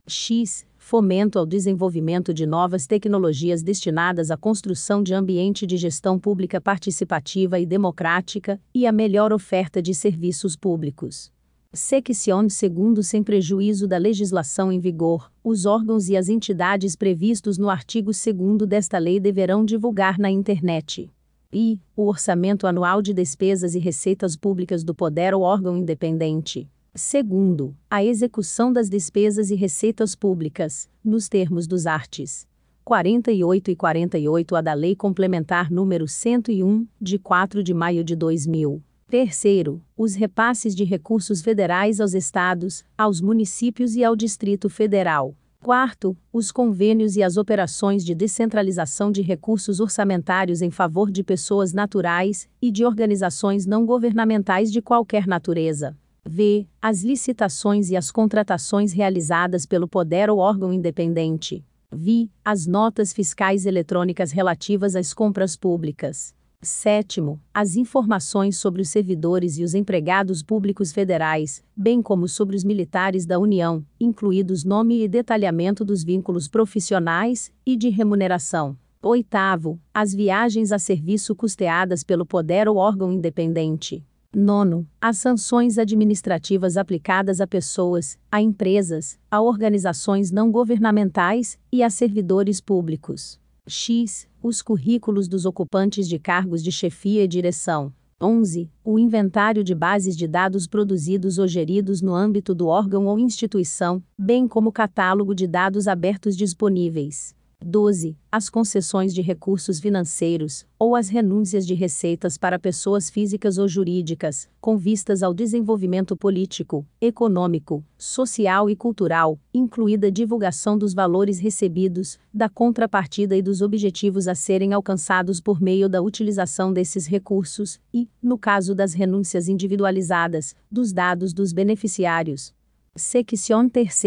[0.07, 6.61] x fomento ao desenvolvimento de novas tecnologias destinadas à construção de ambiente de gestão pública
[6.61, 11.31] participativa e democrática, e a melhor oferta de serviços públicos.
[11.73, 17.71] Seccion segundo sem prejuízo da legislação em vigor, os órgãos e as entidades previstos no
[17.71, 21.09] artigo 2 desta lei deverão divulgar na internet.
[21.53, 21.81] I.
[21.95, 26.69] O orçamento anual de despesas e receitas públicas do poder ou órgão independente.
[26.93, 32.49] Segundo, a execução das despesas e receitas públicas, nos termos dos artes.
[32.83, 38.83] 48 e 48A da Lei Complementar número 101, de 4 de maio de 2000.
[39.11, 45.35] Terceiro, os repasses de recursos federais aos estados, aos municípios e ao Distrito Federal.
[45.61, 51.73] Quarto, os convênios e as operações de descentralização de recursos orçamentários em favor de pessoas
[51.73, 55.99] naturais e de organizações não governamentais de qualquer natureza.
[56.25, 56.69] V.
[56.81, 61.65] As licitações e as contratações realizadas pelo poder ou órgão independente.
[61.91, 62.31] Vi.
[62.45, 66.33] As notas fiscais eletrônicas relativas às compras públicas.
[66.63, 72.65] Sétimo, as informações sobre os servidores e os empregados públicos federais, bem como sobre os
[72.65, 78.77] militares da União, incluídos nome e detalhamento dos vínculos profissionais e de remuneração.
[79.03, 84.05] Oitavo, as viagens a serviço custeadas pelo poder ou órgão independente.
[84.31, 91.89] Nono, as sanções administrativas aplicadas a pessoas, a empresas, a organizações não governamentais e a
[91.89, 93.41] servidores públicos.
[93.67, 94.29] X.
[94.43, 97.93] Os currículos dos ocupantes de cargos de chefia e direção.
[98.21, 98.71] 11.
[98.85, 104.03] O inventário de bases de dados produzidos ou geridos no âmbito do órgão ou instituição,
[104.19, 107.35] bem como o catálogo de dados abertos disponíveis.
[107.65, 108.17] 12.
[108.33, 114.49] As concessões de recursos financeiros, ou as renúncias de receitas para pessoas físicas ou jurídicas,
[114.61, 122.19] com vistas ao desenvolvimento político, econômico, social e cultural, incluída a divulgação dos valores recebidos,
[122.33, 128.09] da contrapartida e dos objetivos a serem alcançados por meio da utilização desses recursos, e,
[128.23, 132.55] no caso das renúncias individualizadas, dos dados dos beneficiários.
[132.97, 134.03] Section 3.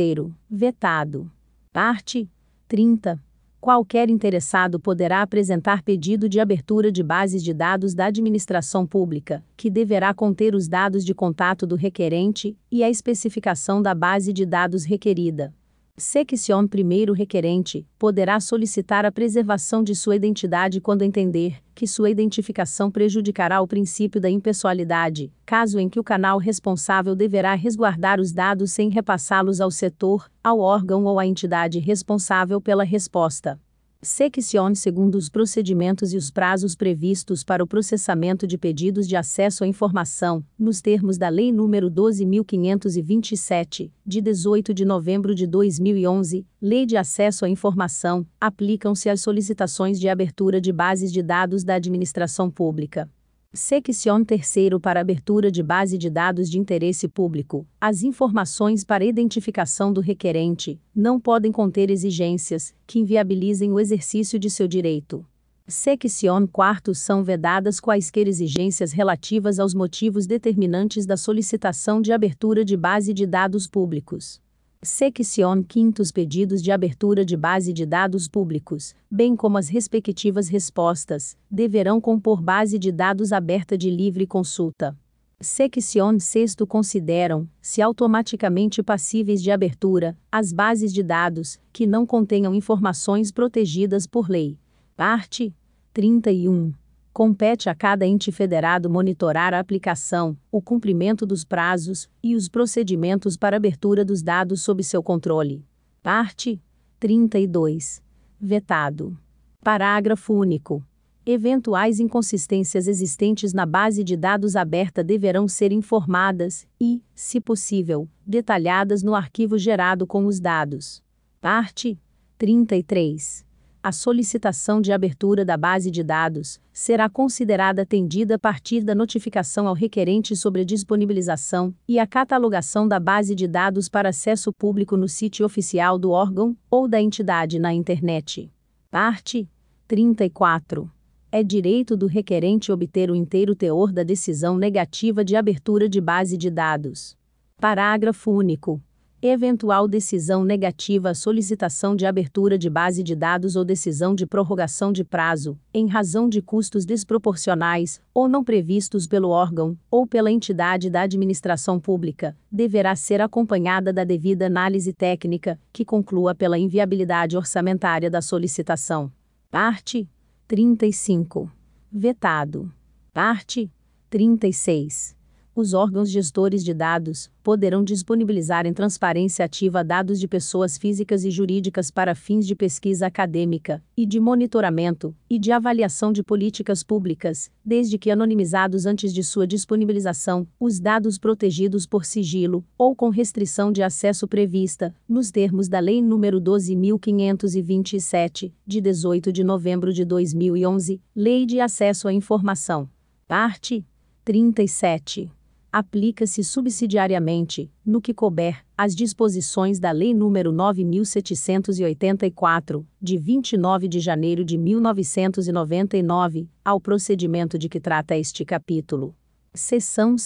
[0.50, 1.32] Vetado.
[1.72, 2.30] Parte
[2.68, 3.22] 30.
[3.64, 9.70] Qualquer interessado poderá apresentar pedido de abertura de bases de dados da administração pública, que
[9.70, 14.84] deverá conter os dados de contato do requerente e a especificação da base de dados
[14.84, 15.54] requerida.
[15.96, 22.90] Section 1 requerente poderá solicitar a preservação de sua identidade quando entender que sua identificação
[22.90, 28.72] prejudicará o princípio da impessoalidade, caso em que o canal responsável deverá resguardar os dados
[28.72, 33.60] sem repassá-los ao setor, ao órgão ou à entidade responsável pela resposta.
[34.04, 39.64] Section segundo os procedimentos e os prazos previstos para o processamento de pedidos de acesso
[39.64, 46.86] à informação, nos termos da Lei nº 12.527, de 18 de novembro de 2011, Lei
[46.86, 52.52] de Acesso à Informação, aplicam-se às solicitações de abertura de bases de dados da administração
[52.52, 53.10] pública.
[53.56, 57.68] Section 3 para abertura de base de dados de interesse público.
[57.80, 64.50] As informações para identificação do requerente não podem conter exigências que inviabilizem o exercício de
[64.50, 65.24] seu direito.
[65.68, 72.76] Section 4 são vedadas quaisquer exigências relativas aos motivos determinantes da solicitação de abertura de
[72.76, 74.42] base de dados públicos.
[74.86, 80.50] Section 5 Os pedidos de abertura de base de dados públicos, bem como as respectivas
[80.50, 84.98] respostas, deverão compor base de dados aberta de livre consulta.
[85.40, 92.54] Section 6 consideram, se automaticamente passíveis de abertura, as bases de dados, que não contenham
[92.54, 94.58] informações protegidas por lei.
[94.98, 95.56] Parte
[95.94, 96.74] 31.
[97.14, 103.38] Compete a cada ente federado monitorar a aplicação, o cumprimento dos prazos e os procedimentos
[103.38, 105.64] para abertura dos dados sob seu controle.
[106.02, 106.60] Parte
[107.00, 108.02] 32.
[108.42, 109.16] Vetado.
[109.64, 110.84] Parágrafo único.
[111.24, 119.04] Eventuais inconsistências existentes na base de dados aberta deverão ser informadas e, se possível, detalhadas
[119.04, 121.04] no arquivo gerado com os dados.
[121.40, 121.96] Parte
[122.40, 123.53] 33
[123.84, 129.68] a solicitação de abertura da base de dados será considerada atendida a partir da notificação
[129.68, 134.96] ao requerente sobre a disponibilização e a catalogação da base de dados para acesso público
[134.96, 138.50] no sítio oficial do órgão ou da entidade na internet.
[138.90, 139.50] Parte
[139.86, 140.90] 34.
[141.30, 146.38] É direito do requerente obter o inteiro teor da decisão negativa de abertura de base
[146.38, 147.18] de dados.
[147.60, 148.82] Parágrafo único.
[149.26, 154.92] Eventual decisão negativa à solicitação de abertura de base de dados ou decisão de prorrogação
[154.92, 160.90] de prazo, em razão de custos desproporcionais ou não previstos pelo órgão ou pela entidade
[160.90, 168.12] da administração pública, deverá ser acompanhada da devida análise técnica, que conclua pela inviabilidade orçamentária
[168.12, 169.10] da solicitação.
[169.50, 170.06] Parte
[170.50, 171.50] 35.
[171.90, 172.70] Vetado.
[173.14, 173.72] Parte
[174.10, 175.23] 36
[175.56, 181.30] os órgãos gestores de dados poderão disponibilizar em transparência ativa dados de pessoas físicas e
[181.30, 187.52] jurídicas para fins de pesquisa acadêmica e de monitoramento e de avaliação de políticas públicas,
[187.64, 193.72] desde que anonimizados antes de sua disponibilização, os dados protegidos por sigilo ou com restrição
[193.72, 201.02] de acesso prevista nos termos da Lei nº 12527, de 18 de novembro de 2011,
[201.16, 202.90] Lei de Acesso à Informação.
[203.28, 203.86] Parte
[204.24, 205.43] 37
[205.74, 214.46] aplica-se subsidiariamente, no que couber, às disposições da Lei nº 9784, de 29 de janeiro
[214.46, 219.16] de 1999, ao procedimento de que trata este capítulo.
[219.52, 220.22] Seção 2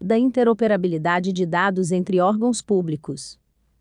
[0.00, 3.36] da interoperabilidade de dados entre órgãos públicos.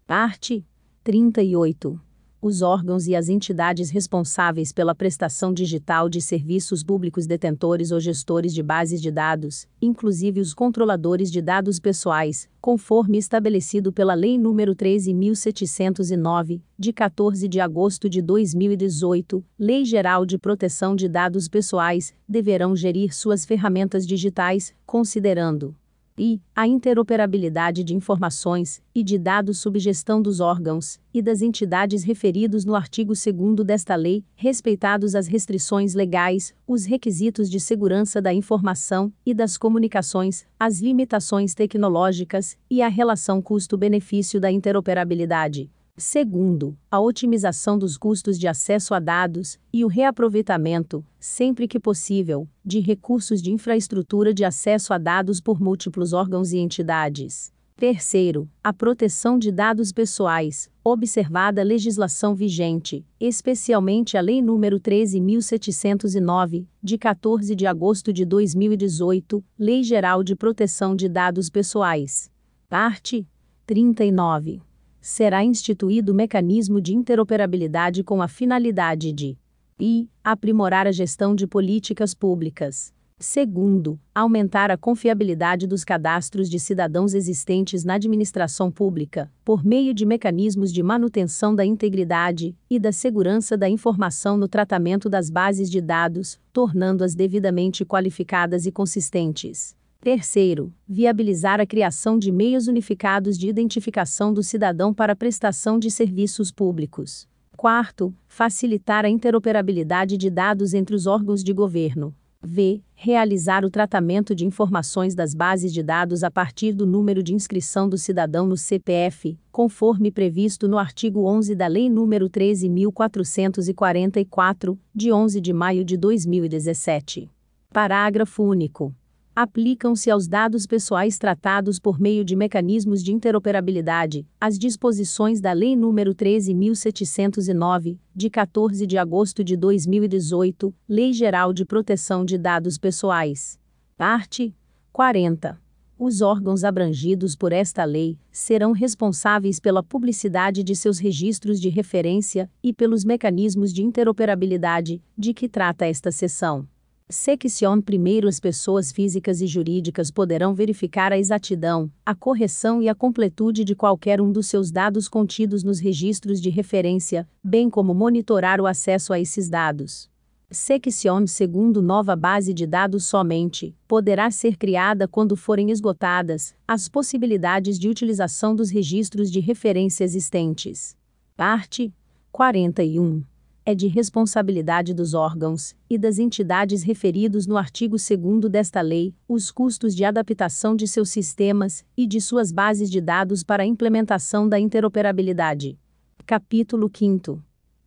[0.08, 0.66] Parte
[1.04, 2.09] 38
[2.42, 8.54] os órgãos e as entidades responsáveis pela prestação digital de serviços públicos detentores ou gestores
[8.54, 14.76] de bases de dados, inclusive os controladores de dados pessoais, conforme estabelecido pela Lei nº
[14.76, 22.76] 13.709, de 14 de agosto de 2018, Lei Geral de Proteção de Dados Pessoais, deverão
[22.76, 25.76] gerir suas ferramentas digitais, considerando
[26.20, 32.03] e a interoperabilidade de informações e de dados sob gestão dos órgãos e das entidades
[32.03, 38.34] referidos no artigo 2 desta lei, respeitados as restrições legais, os requisitos de segurança da
[38.34, 45.72] informação e das comunicações, as limitações tecnológicas e a relação custo-benefício da interoperabilidade.
[46.00, 52.47] Segundo, a otimização dos custos de acesso a dados e o reaproveitamento, sempre que possível,
[52.64, 57.52] de recursos de infraestrutura de acesso a dados por múltiplos órgãos e entidades.
[57.76, 66.66] Terceiro, a proteção de dados pessoais, observada a legislação vigente, especialmente a Lei nº 13.709,
[66.82, 72.32] de 14 de agosto de 2018, Lei Geral de Proteção de Dados Pessoais.
[72.70, 73.28] Parte
[73.66, 74.68] 39
[75.02, 79.38] será instituído mecanismo de interoperabilidade com a finalidade de
[79.80, 82.93] e aprimorar a gestão de políticas públicas.
[83.22, 90.06] Segundo, aumentar a confiabilidade dos cadastros de cidadãos existentes na administração pública, por meio de
[90.06, 95.82] mecanismos de manutenção da integridade e da segurança da informação no tratamento das bases de
[95.82, 99.76] dados, tornando-as devidamente qualificadas e consistentes.
[100.02, 106.54] Terceiro, viabilizar a criação de meios unificados de identificação do cidadão para prestação de serviços
[106.54, 107.28] públicos.
[107.58, 112.16] Quarto, facilitar a interoperabilidade de dados entre os órgãos de governo.
[112.41, 112.82] V.
[112.95, 117.89] Realizar o tratamento de informações das bases de dados a partir do número de inscrição
[117.89, 125.41] do cidadão no CPF, conforme previsto no artigo 11 da Lei nº 13.444, de 11
[125.41, 127.30] de maio de 2017.
[127.74, 128.95] Parágrafo único
[129.42, 135.78] aplicam-se aos dados pessoais tratados por meio de mecanismos de interoperabilidade, as disposições da Lei
[135.78, 143.58] nº 13.709, de 14 de agosto de 2018, Lei Geral de Proteção de Dados Pessoais.
[143.96, 144.54] Parte
[144.92, 145.58] 40.
[145.98, 152.52] Os órgãos abrangidos por esta lei serão responsáveis pela publicidade de seus registros de referência
[152.62, 156.68] e pelos mecanismos de interoperabilidade de que trata esta seção.
[157.12, 162.93] Seccion primeiro as pessoas físicas e jurídicas poderão verificar a exatidão, a correção e a
[162.93, 168.62] completude de qualquer um dos seus dados contidos nos registros de referência, bem como monitorar
[168.62, 170.07] o acesso a esses dados.
[170.51, 177.80] Seccion segundo nova base de dados somente poderá ser criada quando forem esgotadas as possibilidades
[177.80, 180.95] de utilização dos registros de referência existentes.
[181.36, 181.91] Parte
[182.32, 183.24] 41
[183.70, 189.51] é de responsabilidade dos órgãos e das entidades referidos no artigo 2 desta lei os
[189.51, 194.49] custos de adaptação de seus sistemas e de suas bases de dados para a implementação
[194.49, 195.78] da interoperabilidade.
[196.26, 197.39] Capítulo 5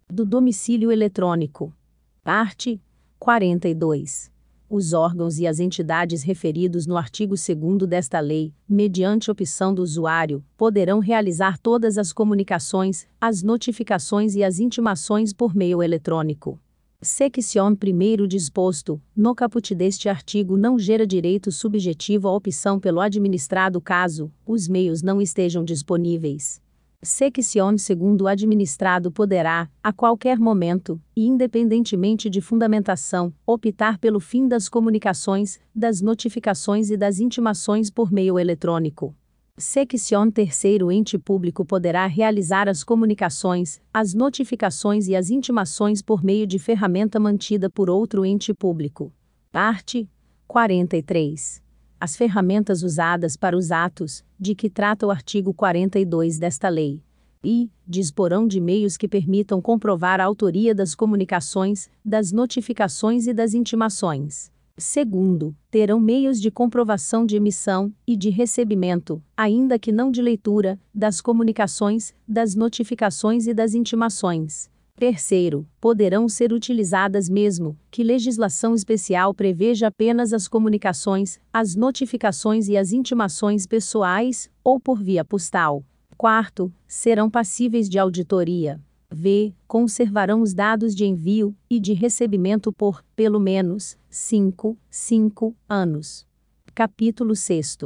[0.09, 1.75] do domicílio eletrônico.
[2.23, 2.81] Parte
[3.19, 4.32] 42
[4.73, 10.43] os órgãos e as entidades referidos no artigo 2 desta lei, mediante opção do usuário,
[10.57, 16.59] poderão realizar todas as comunicações, as notificações e as intimações por meio eletrônico.
[17.03, 23.79] Seccion primeiro disposto, no caput deste artigo não gera direito subjetivo à opção pelo administrado
[23.79, 26.62] caso os meios não estejam disponíveis.
[27.05, 34.69] Seccion segundo administrado poderá, a qualquer momento, e independentemente de fundamentação, optar pelo fim das
[34.69, 39.17] comunicações, das notificações e das intimações por meio eletrônico.
[39.59, 46.47] Seccion terceiro ente público poderá realizar as comunicações, as notificações e as intimações por meio
[46.47, 49.13] de ferramenta mantida por outro ente público.
[49.51, 50.09] Parte
[50.47, 51.62] 43
[52.03, 57.01] as ferramentas usadas para os atos, de que trata o artigo 42 desta lei.
[57.45, 63.55] E, disporão de meios que permitam comprovar a autoria das comunicações, das notificações e das
[63.55, 64.51] intimações.
[64.77, 70.81] Segundo, terão meios de comprovação de emissão e de recebimento, ainda que não de leitura,
[70.93, 74.72] das comunicações, das notificações e das intimações.
[75.03, 82.77] Terceiro, poderão ser utilizadas mesmo que legislação especial preveja apenas as comunicações, as notificações e
[82.77, 85.85] as intimações pessoais, ou por via postal.
[86.17, 88.81] Quarto, serão passíveis de auditoria.
[89.11, 89.53] V.
[89.67, 96.27] Conservarão os dados de envio e de recebimento por, pelo menos, 5, 5 anos.
[96.75, 97.79] Capítulo 6.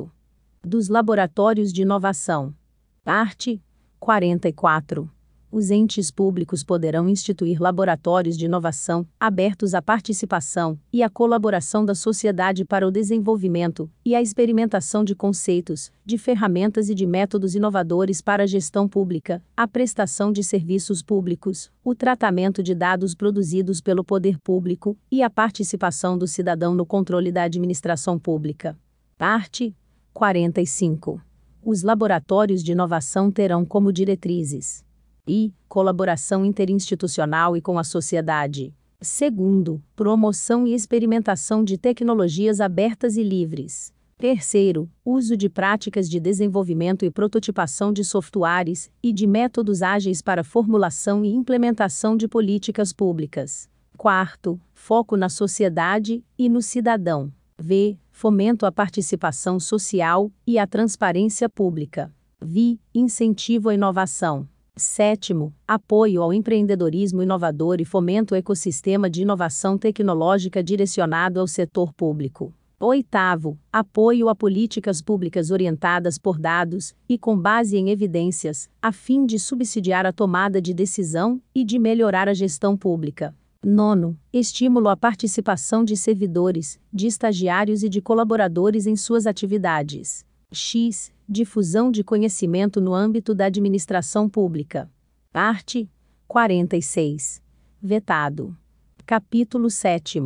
[0.62, 2.54] Dos Laboratórios de Inovação.
[3.02, 3.62] Parte
[3.98, 5.15] 44
[5.56, 11.94] os entes públicos poderão instituir laboratórios de inovação, abertos à participação e à colaboração da
[11.94, 18.20] sociedade para o desenvolvimento e a experimentação de conceitos, de ferramentas e de métodos inovadores
[18.20, 24.04] para a gestão pública, a prestação de serviços públicos, o tratamento de dados produzidos pelo
[24.04, 28.78] poder público e a participação do cidadão no controle da administração pública.
[29.16, 29.74] Parte
[30.12, 31.18] 45.
[31.64, 34.84] Os laboratórios de inovação terão como diretrizes
[35.26, 38.74] e colaboração interinstitucional e com a sociedade.
[39.00, 43.94] Segundo, promoção e experimentação de tecnologias abertas e livres.
[44.18, 50.42] Terceiro, uso de práticas de desenvolvimento e prototipação de softwares e de métodos ágeis para
[50.42, 53.68] formulação e implementação de políticas públicas.
[53.94, 57.30] Quarto, foco na sociedade e no cidadão.
[57.58, 57.98] V.
[58.10, 62.10] Fomento à participação social e à transparência pública.
[62.40, 62.80] Vi.
[62.94, 64.48] Incentivo à inovação.
[64.78, 71.94] Sétimo, apoio ao empreendedorismo inovador e fomento ao ecossistema de inovação tecnológica direcionado ao setor
[71.94, 72.52] público.
[72.78, 79.24] Oitavo, apoio a políticas públicas orientadas por dados e com base em evidências, a fim
[79.24, 83.34] de subsidiar a tomada de decisão e de melhorar a gestão pública.
[83.64, 90.22] Nono, estímulo à participação de servidores, de estagiários e de colaboradores em suas atividades.
[90.52, 91.10] X.
[91.28, 94.90] Difusão de conhecimento no âmbito da administração pública.
[95.34, 95.90] Arte
[96.28, 97.42] 46.
[97.82, 98.56] Vetado.
[99.04, 100.22] Capítulo 7.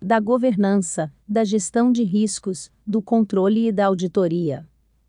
[0.00, 4.66] Da governança, da gestão de riscos, do controle e da auditoria.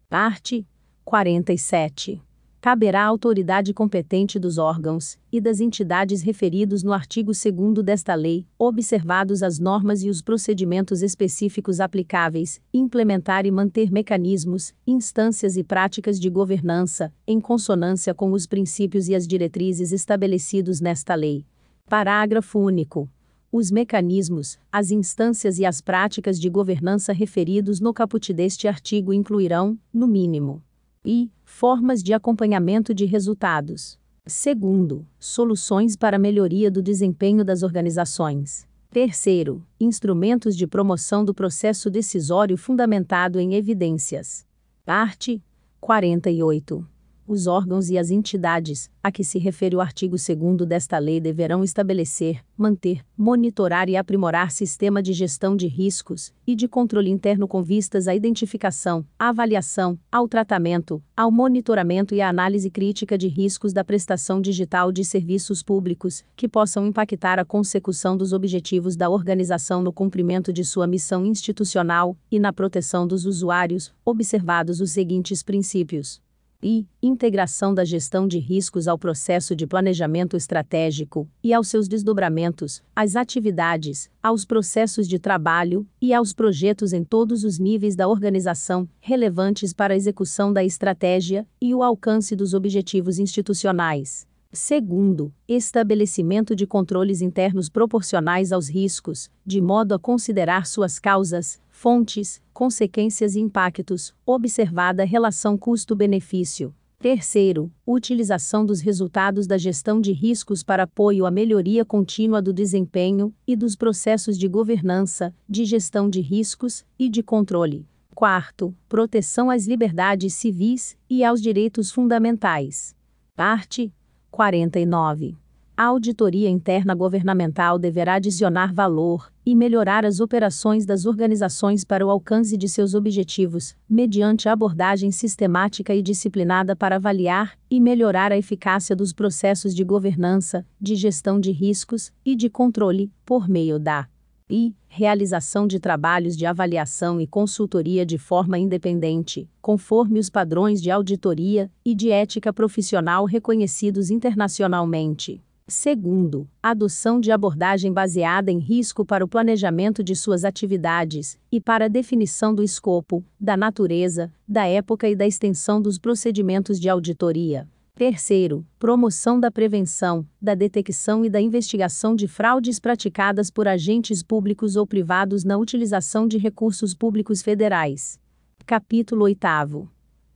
[0.09, 0.67] Parte
[1.05, 2.21] 47
[2.63, 8.47] caberá à autoridade competente dos órgãos e das entidades referidos no artigo 2 desta lei,
[8.57, 16.17] observados as normas e os procedimentos específicos aplicáveis, implementar e manter mecanismos, instâncias e práticas
[16.17, 21.45] de governança, em consonância com os princípios e as diretrizes estabelecidos nesta lei.
[21.89, 23.09] Parágrafo único.
[23.51, 29.77] Os mecanismos, as instâncias e as práticas de governança referidos no caput deste artigo incluirão,
[29.93, 30.63] no mínimo,
[31.03, 33.99] e formas de acompanhamento de resultados.
[34.25, 38.65] Segundo, soluções para melhoria do desempenho das organizações.
[38.89, 44.45] Terceiro, instrumentos de promoção do processo decisório fundamentado em evidências.
[44.85, 45.43] Parte
[45.81, 46.92] 48.
[47.25, 51.63] Os órgãos e as entidades a que se refere o artigo 2 desta lei deverão
[51.63, 57.63] estabelecer, manter, monitorar e aprimorar sistema de gestão de riscos e de controle interno com
[57.63, 63.71] vistas à identificação, à avaliação, ao tratamento, ao monitoramento e à análise crítica de riscos
[63.71, 69.81] da prestação digital de serviços públicos que possam impactar a consecução dos objetivos da organização
[69.81, 76.21] no cumprimento de sua missão institucional e na proteção dos usuários, observados os seguintes princípios
[76.63, 82.81] e integração da gestão de riscos ao processo de planejamento estratégico e aos seus desdobramentos,
[82.95, 88.87] às atividades, aos processos de trabalho e aos projetos em todos os níveis da organização,
[89.01, 94.25] relevantes para a execução da estratégia e o alcance dos objetivos institucionais.
[94.55, 102.41] Segundo, estabelecimento de controles internos proporcionais aos riscos, de modo a considerar suas causas, fontes,
[102.53, 106.73] consequências e impactos, observada relação custo-benefício.
[106.97, 113.35] Terceiro, utilização dos resultados da gestão de riscos para apoio à melhoria contínua do desempenho
[113.45, 117.85] e dos processos de governança, de gestão de riscos e de controle.
[118.15, 122.95] Quarto, proteção às liberdades civis e aos direitos fundamentais.
[123.35, 123.93] Parte
[124.31, 125.42] 49.
[125.75, 132.11] A auditoria interna governamental deverá adicionar valor e melhorar as operações das organizações para o
[132.11, 138.95] alcance de seus objetivos, mediante abordagem sistemática e disciplinada para avaliar e melhorar a eficácia
[138.95, 144.07] dos processos de governança, de gestão de riscos e de controle, por meio da
[144.47, 150.91] e realização de trabalhos de avaliação e consultoria de forma independente, conforme os padrões de
[150.91, 155.41] auditoria e de ética profissional reconhecidos internacionalmente.
[155.67, 161.85] Segundo, adoção de abordagem baseada em risco para o planejamento de suas atividades e para
[161.85, 167.65] a definição do escopo, da natureza, da época e da extensão dos procedimentos de auditoria.
[167.95, 174.75] Terceiro, promoção da prevenção, da detecção e da investigação de fraudes praticadas por agentes públicos
[174.75, 178.19] ou privados na utilização de recursos públicos federais.
[178.65, 179.87] Capítulo 8.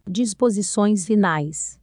[0.07, 1.77] Disposições finais.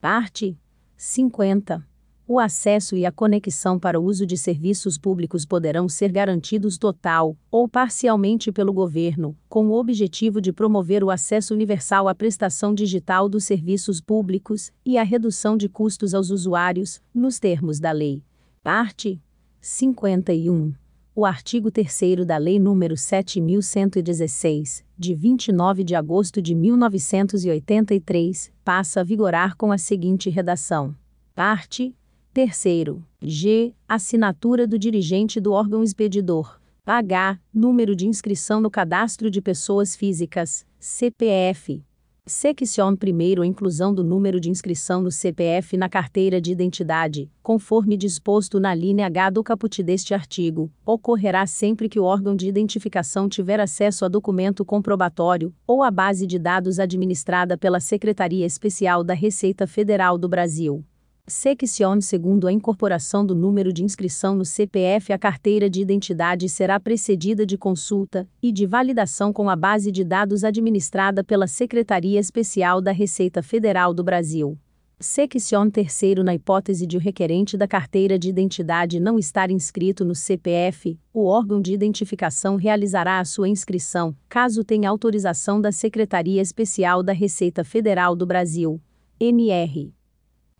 [0.00, 0.58] Parte
[0.96, 1.89] 50.
[2.32, 7.36] O acesso e a conexão para o uso de serviços públicos poderão ser garantidos total
[7.50, 13.28] ou parcialmente pelo governo, com o objetivo de promover o acesso universal à prestação digital
[13.28, 18.22] dos serviços públicos e a redução de custos aos usuários, nos termos da lei.
[18.62, 19.20] Parte
[19.60, 20.72] 51.
[21.12, 29.02] O artigo 3 da Lei nº 7116, de 29 de agosto de 1983, passa a
[29.02, 30.94] vigorar com a seguinte redação:
[31.34, 31.92] Parte
[32.32, 33.74] Terceiro, G.
[33.88, 36.60] Assinatura do dirigente do órgão expedidor.
[36.86, 37.40] H.
[37.52, 41.82] Número de inscrição no Cadastro de Pessoas Físicas, CPF.
[42.24, 48.60] Secção 1 Inclusão do número de inscrição no CPF na carteira de identidade, conforme disposto
[48.60, 53.58] na linha H do caput deste artigo, ocorrerá sempre que o órgão de identificação tiver
[53.58, 59.66] acesso a documento comprobatório ou a base de dados administrada pela Secretaria Especial da Receita
[59.66, 60.84] Federal do Brasil.
[61.26, 66.80] Seccione segundo a incorporação do número de inscrição no CPF a carteira de identidade será
[66.80, 72.80] precedida de consulta e de validação com a base de dados administrada pela Secretaria Especial
[72.80, 74.58] da Receita Federal do Brasil.
[75.02, 80.14] Seccione terceiro na hipótese de o requerente da carteira de identidade não estar inscrito no
[80.14, 87.02] CPF, o órgão de identificação realizará a sua inscrição, caso tenha autorização da Secretaria Especial
[87.02, 88.78] da Receita Federal do Brasil.
[89.18, 89.90] NR.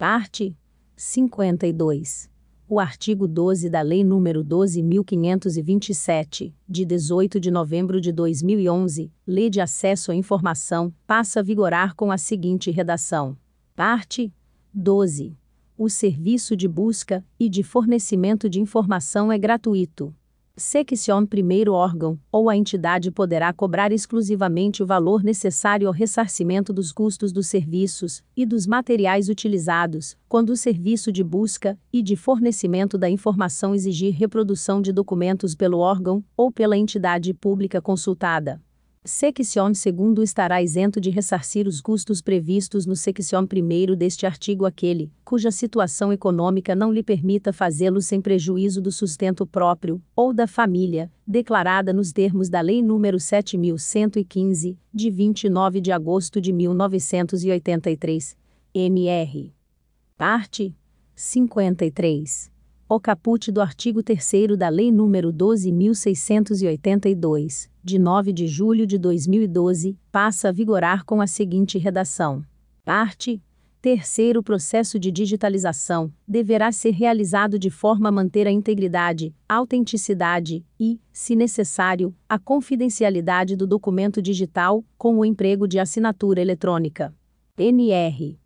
[0.00, 0.56] Parte
[0.96, 2.28] 52.
[2.66, 9.60] O artigo 12 da Lei nº 12.527, de 18 de novembro de 2011, Lei de
[9.60, 13.36] Acesso à Informação, passa a vigorar com a seguinte redação.
[13.76, 14.32] Parte
[14.72, 15.36] 12.
[15.76, 20.14] O serviço de busca e de fornecimento de informação é gratuito.
[20.60, 26.92] Seccion primeiro órgão, ou a entidade poderá cobrar exclusivamente o valor necessário ao ressarcimento dos
[26.92, 32.98] custos dos serviços e dos materiais utilizados, quando o serviço de busca e de fornecimento
[32.98, 38.60] da informação exigir reprodução de documentos pelo órgão ou pela entidade pública consultada.
[39.02, 45.10] Secção segundo estará isento de ressarcir os custos previstos no secção primeiro deste artigo aquele,
[45.24, 51.10] cuja situação econômica não lhe permita fazê-lo sem prejuízo do sustento próprio, ou da família,
[51.26, 58.36] declarada nos termos da Lei nº 7.115, de 29 de agosto de 1983,
[58.74, 59.50] MR.
[60.18, 60.76] Parte
[61.14, 62.49] 53
[62.96, 69.96] o caput do artigo 3 da Lei nº 12.682, de 9 de julho de 2012,
[70.10, 72.44] passa a vigorar com a seguinte redação.
[72.84, 73.40] Parte.
[73.80, 81.00] Terceiro processo de digitalização deverá ser realizado de forma a manter a integridade, autenticidade e,
[81.12, 87.14] se necessário, a confidencialidade do documento digital, com o emprego de assinatura eletrônica.
[87.56, 88.38] NR.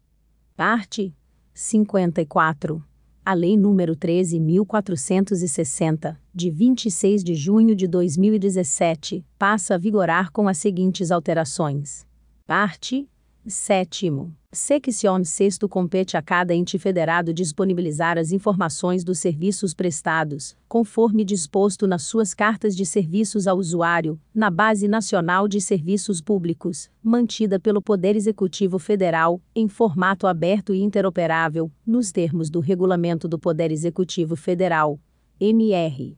[0.55, 1.13] Parte
[1.53, 2.94] 54
[3.25, 10.59] a Lei nº 13.460, de 26 de junho de 2017, passa a vigorar com as
[10.59, 12.07] seguintes alterações.
[12.47, 13.09] Parte
[13.47, 14.35] Sétimo.
[14.51, 21.87] Secção sexto compete a cada ente federado disponibilizar as informações dos serviços prestados, conforme disposto
[21.87, 27.83] nas suas cartas de serviços ao usuário, na Base Nacional de Serviços Públicos, mantida pelo
[27.83, 34.37] Poder Executivo Federal, em formato aberto e interoperável, nos termos do Regulamento do Poder Executivo
[34.37, 34.99] Federal.
[35.39, 36.17] MR.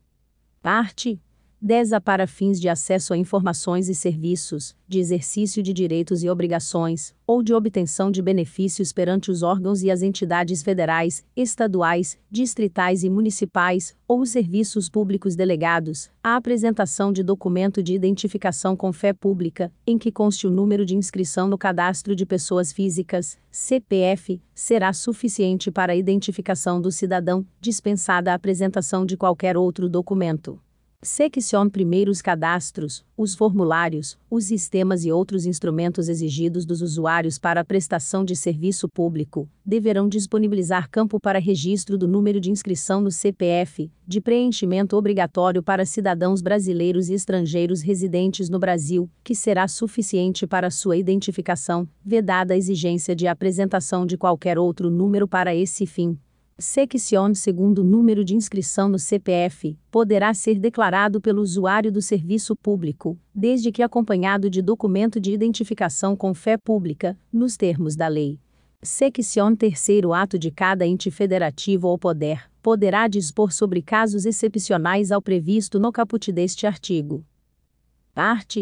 [0.62, 1.20] Parte
[1.66, 6.30] 10 a para fins de acesso a informações e serviços, de exercício de direitos e
[6.30, 13.02] obrigações, ou de obtenção de benefícios perante os órgãos e as entidades federais, estaduais, distritais
[13.02, 19.12] e municipais, ou os serviços públicos delegados, a apresentação de documento de identificação com fé
[19.12, 24.92] pública, em que conste o número de inscrição no cadastro de pessoas físicas, CPF, será
[24.92, 30.60] suficiente para a identificação do cidadão, dispensada a apresentação de qualquer outro documento.
[31.02, 37.64] Seccion primeiros cadastros, os formulários, os sistemas e outros instrumentos exigidos dos usuários para a
[37.64, 43.90] prestação de serviço público, deverão disponibilizar campo para registro do número de inscrição no CPF,
[44.06, 50.70] de preenchimento obrigatório para cidadãos brasileiros e estrangeiros residentes no Brasil, que será suficiente para
[50.70, 56.18] sua identificação, vedada a exigência de apresentação de qualquer outro número para esse fim.
[56.58, 63.18] Seccion segundo número de inscrição no CPF, poderá ser declarado pelo usuário do serviço público,
[63.34, 68.40] desde que acompanhado de documento de identificação com fé pública, nos termos da lei.
[68.82, 75.20] Seccion terceiro ato de cada ente federativo ou poder, poderá dispor sobre casos excepcionais ao
[75.20, 77.22] previsto no caput deste artigo.
[78.14, 78.56] Art.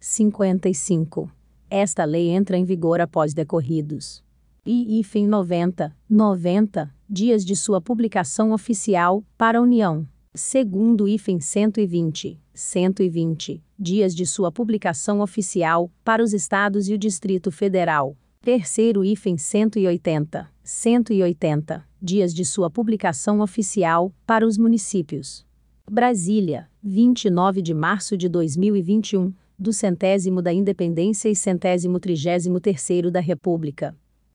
[0.00, 1.30] 55.
[1.68, 4.23] Esta lei entra em vigor após decorridos.
[4.66, 10.08] E IFEM 90, 90 dias de sua publicação oficial, para a União.
[10.34, 17.52] Segundo IFEM 120, 120, dias de sua publicação oficial, para os Estados e o Distrito
[17.52, 18.16] Federal.
[18.40, 25.44] Terceiro IFEM 180, 180, dias de sua publicação oficial, para os municípios.
[25.90, 33.20] Brasília, 29 de março de 2021, do centésimo da Independência e centésimo trigésimo terceiro da
[33.20, 33.94] República.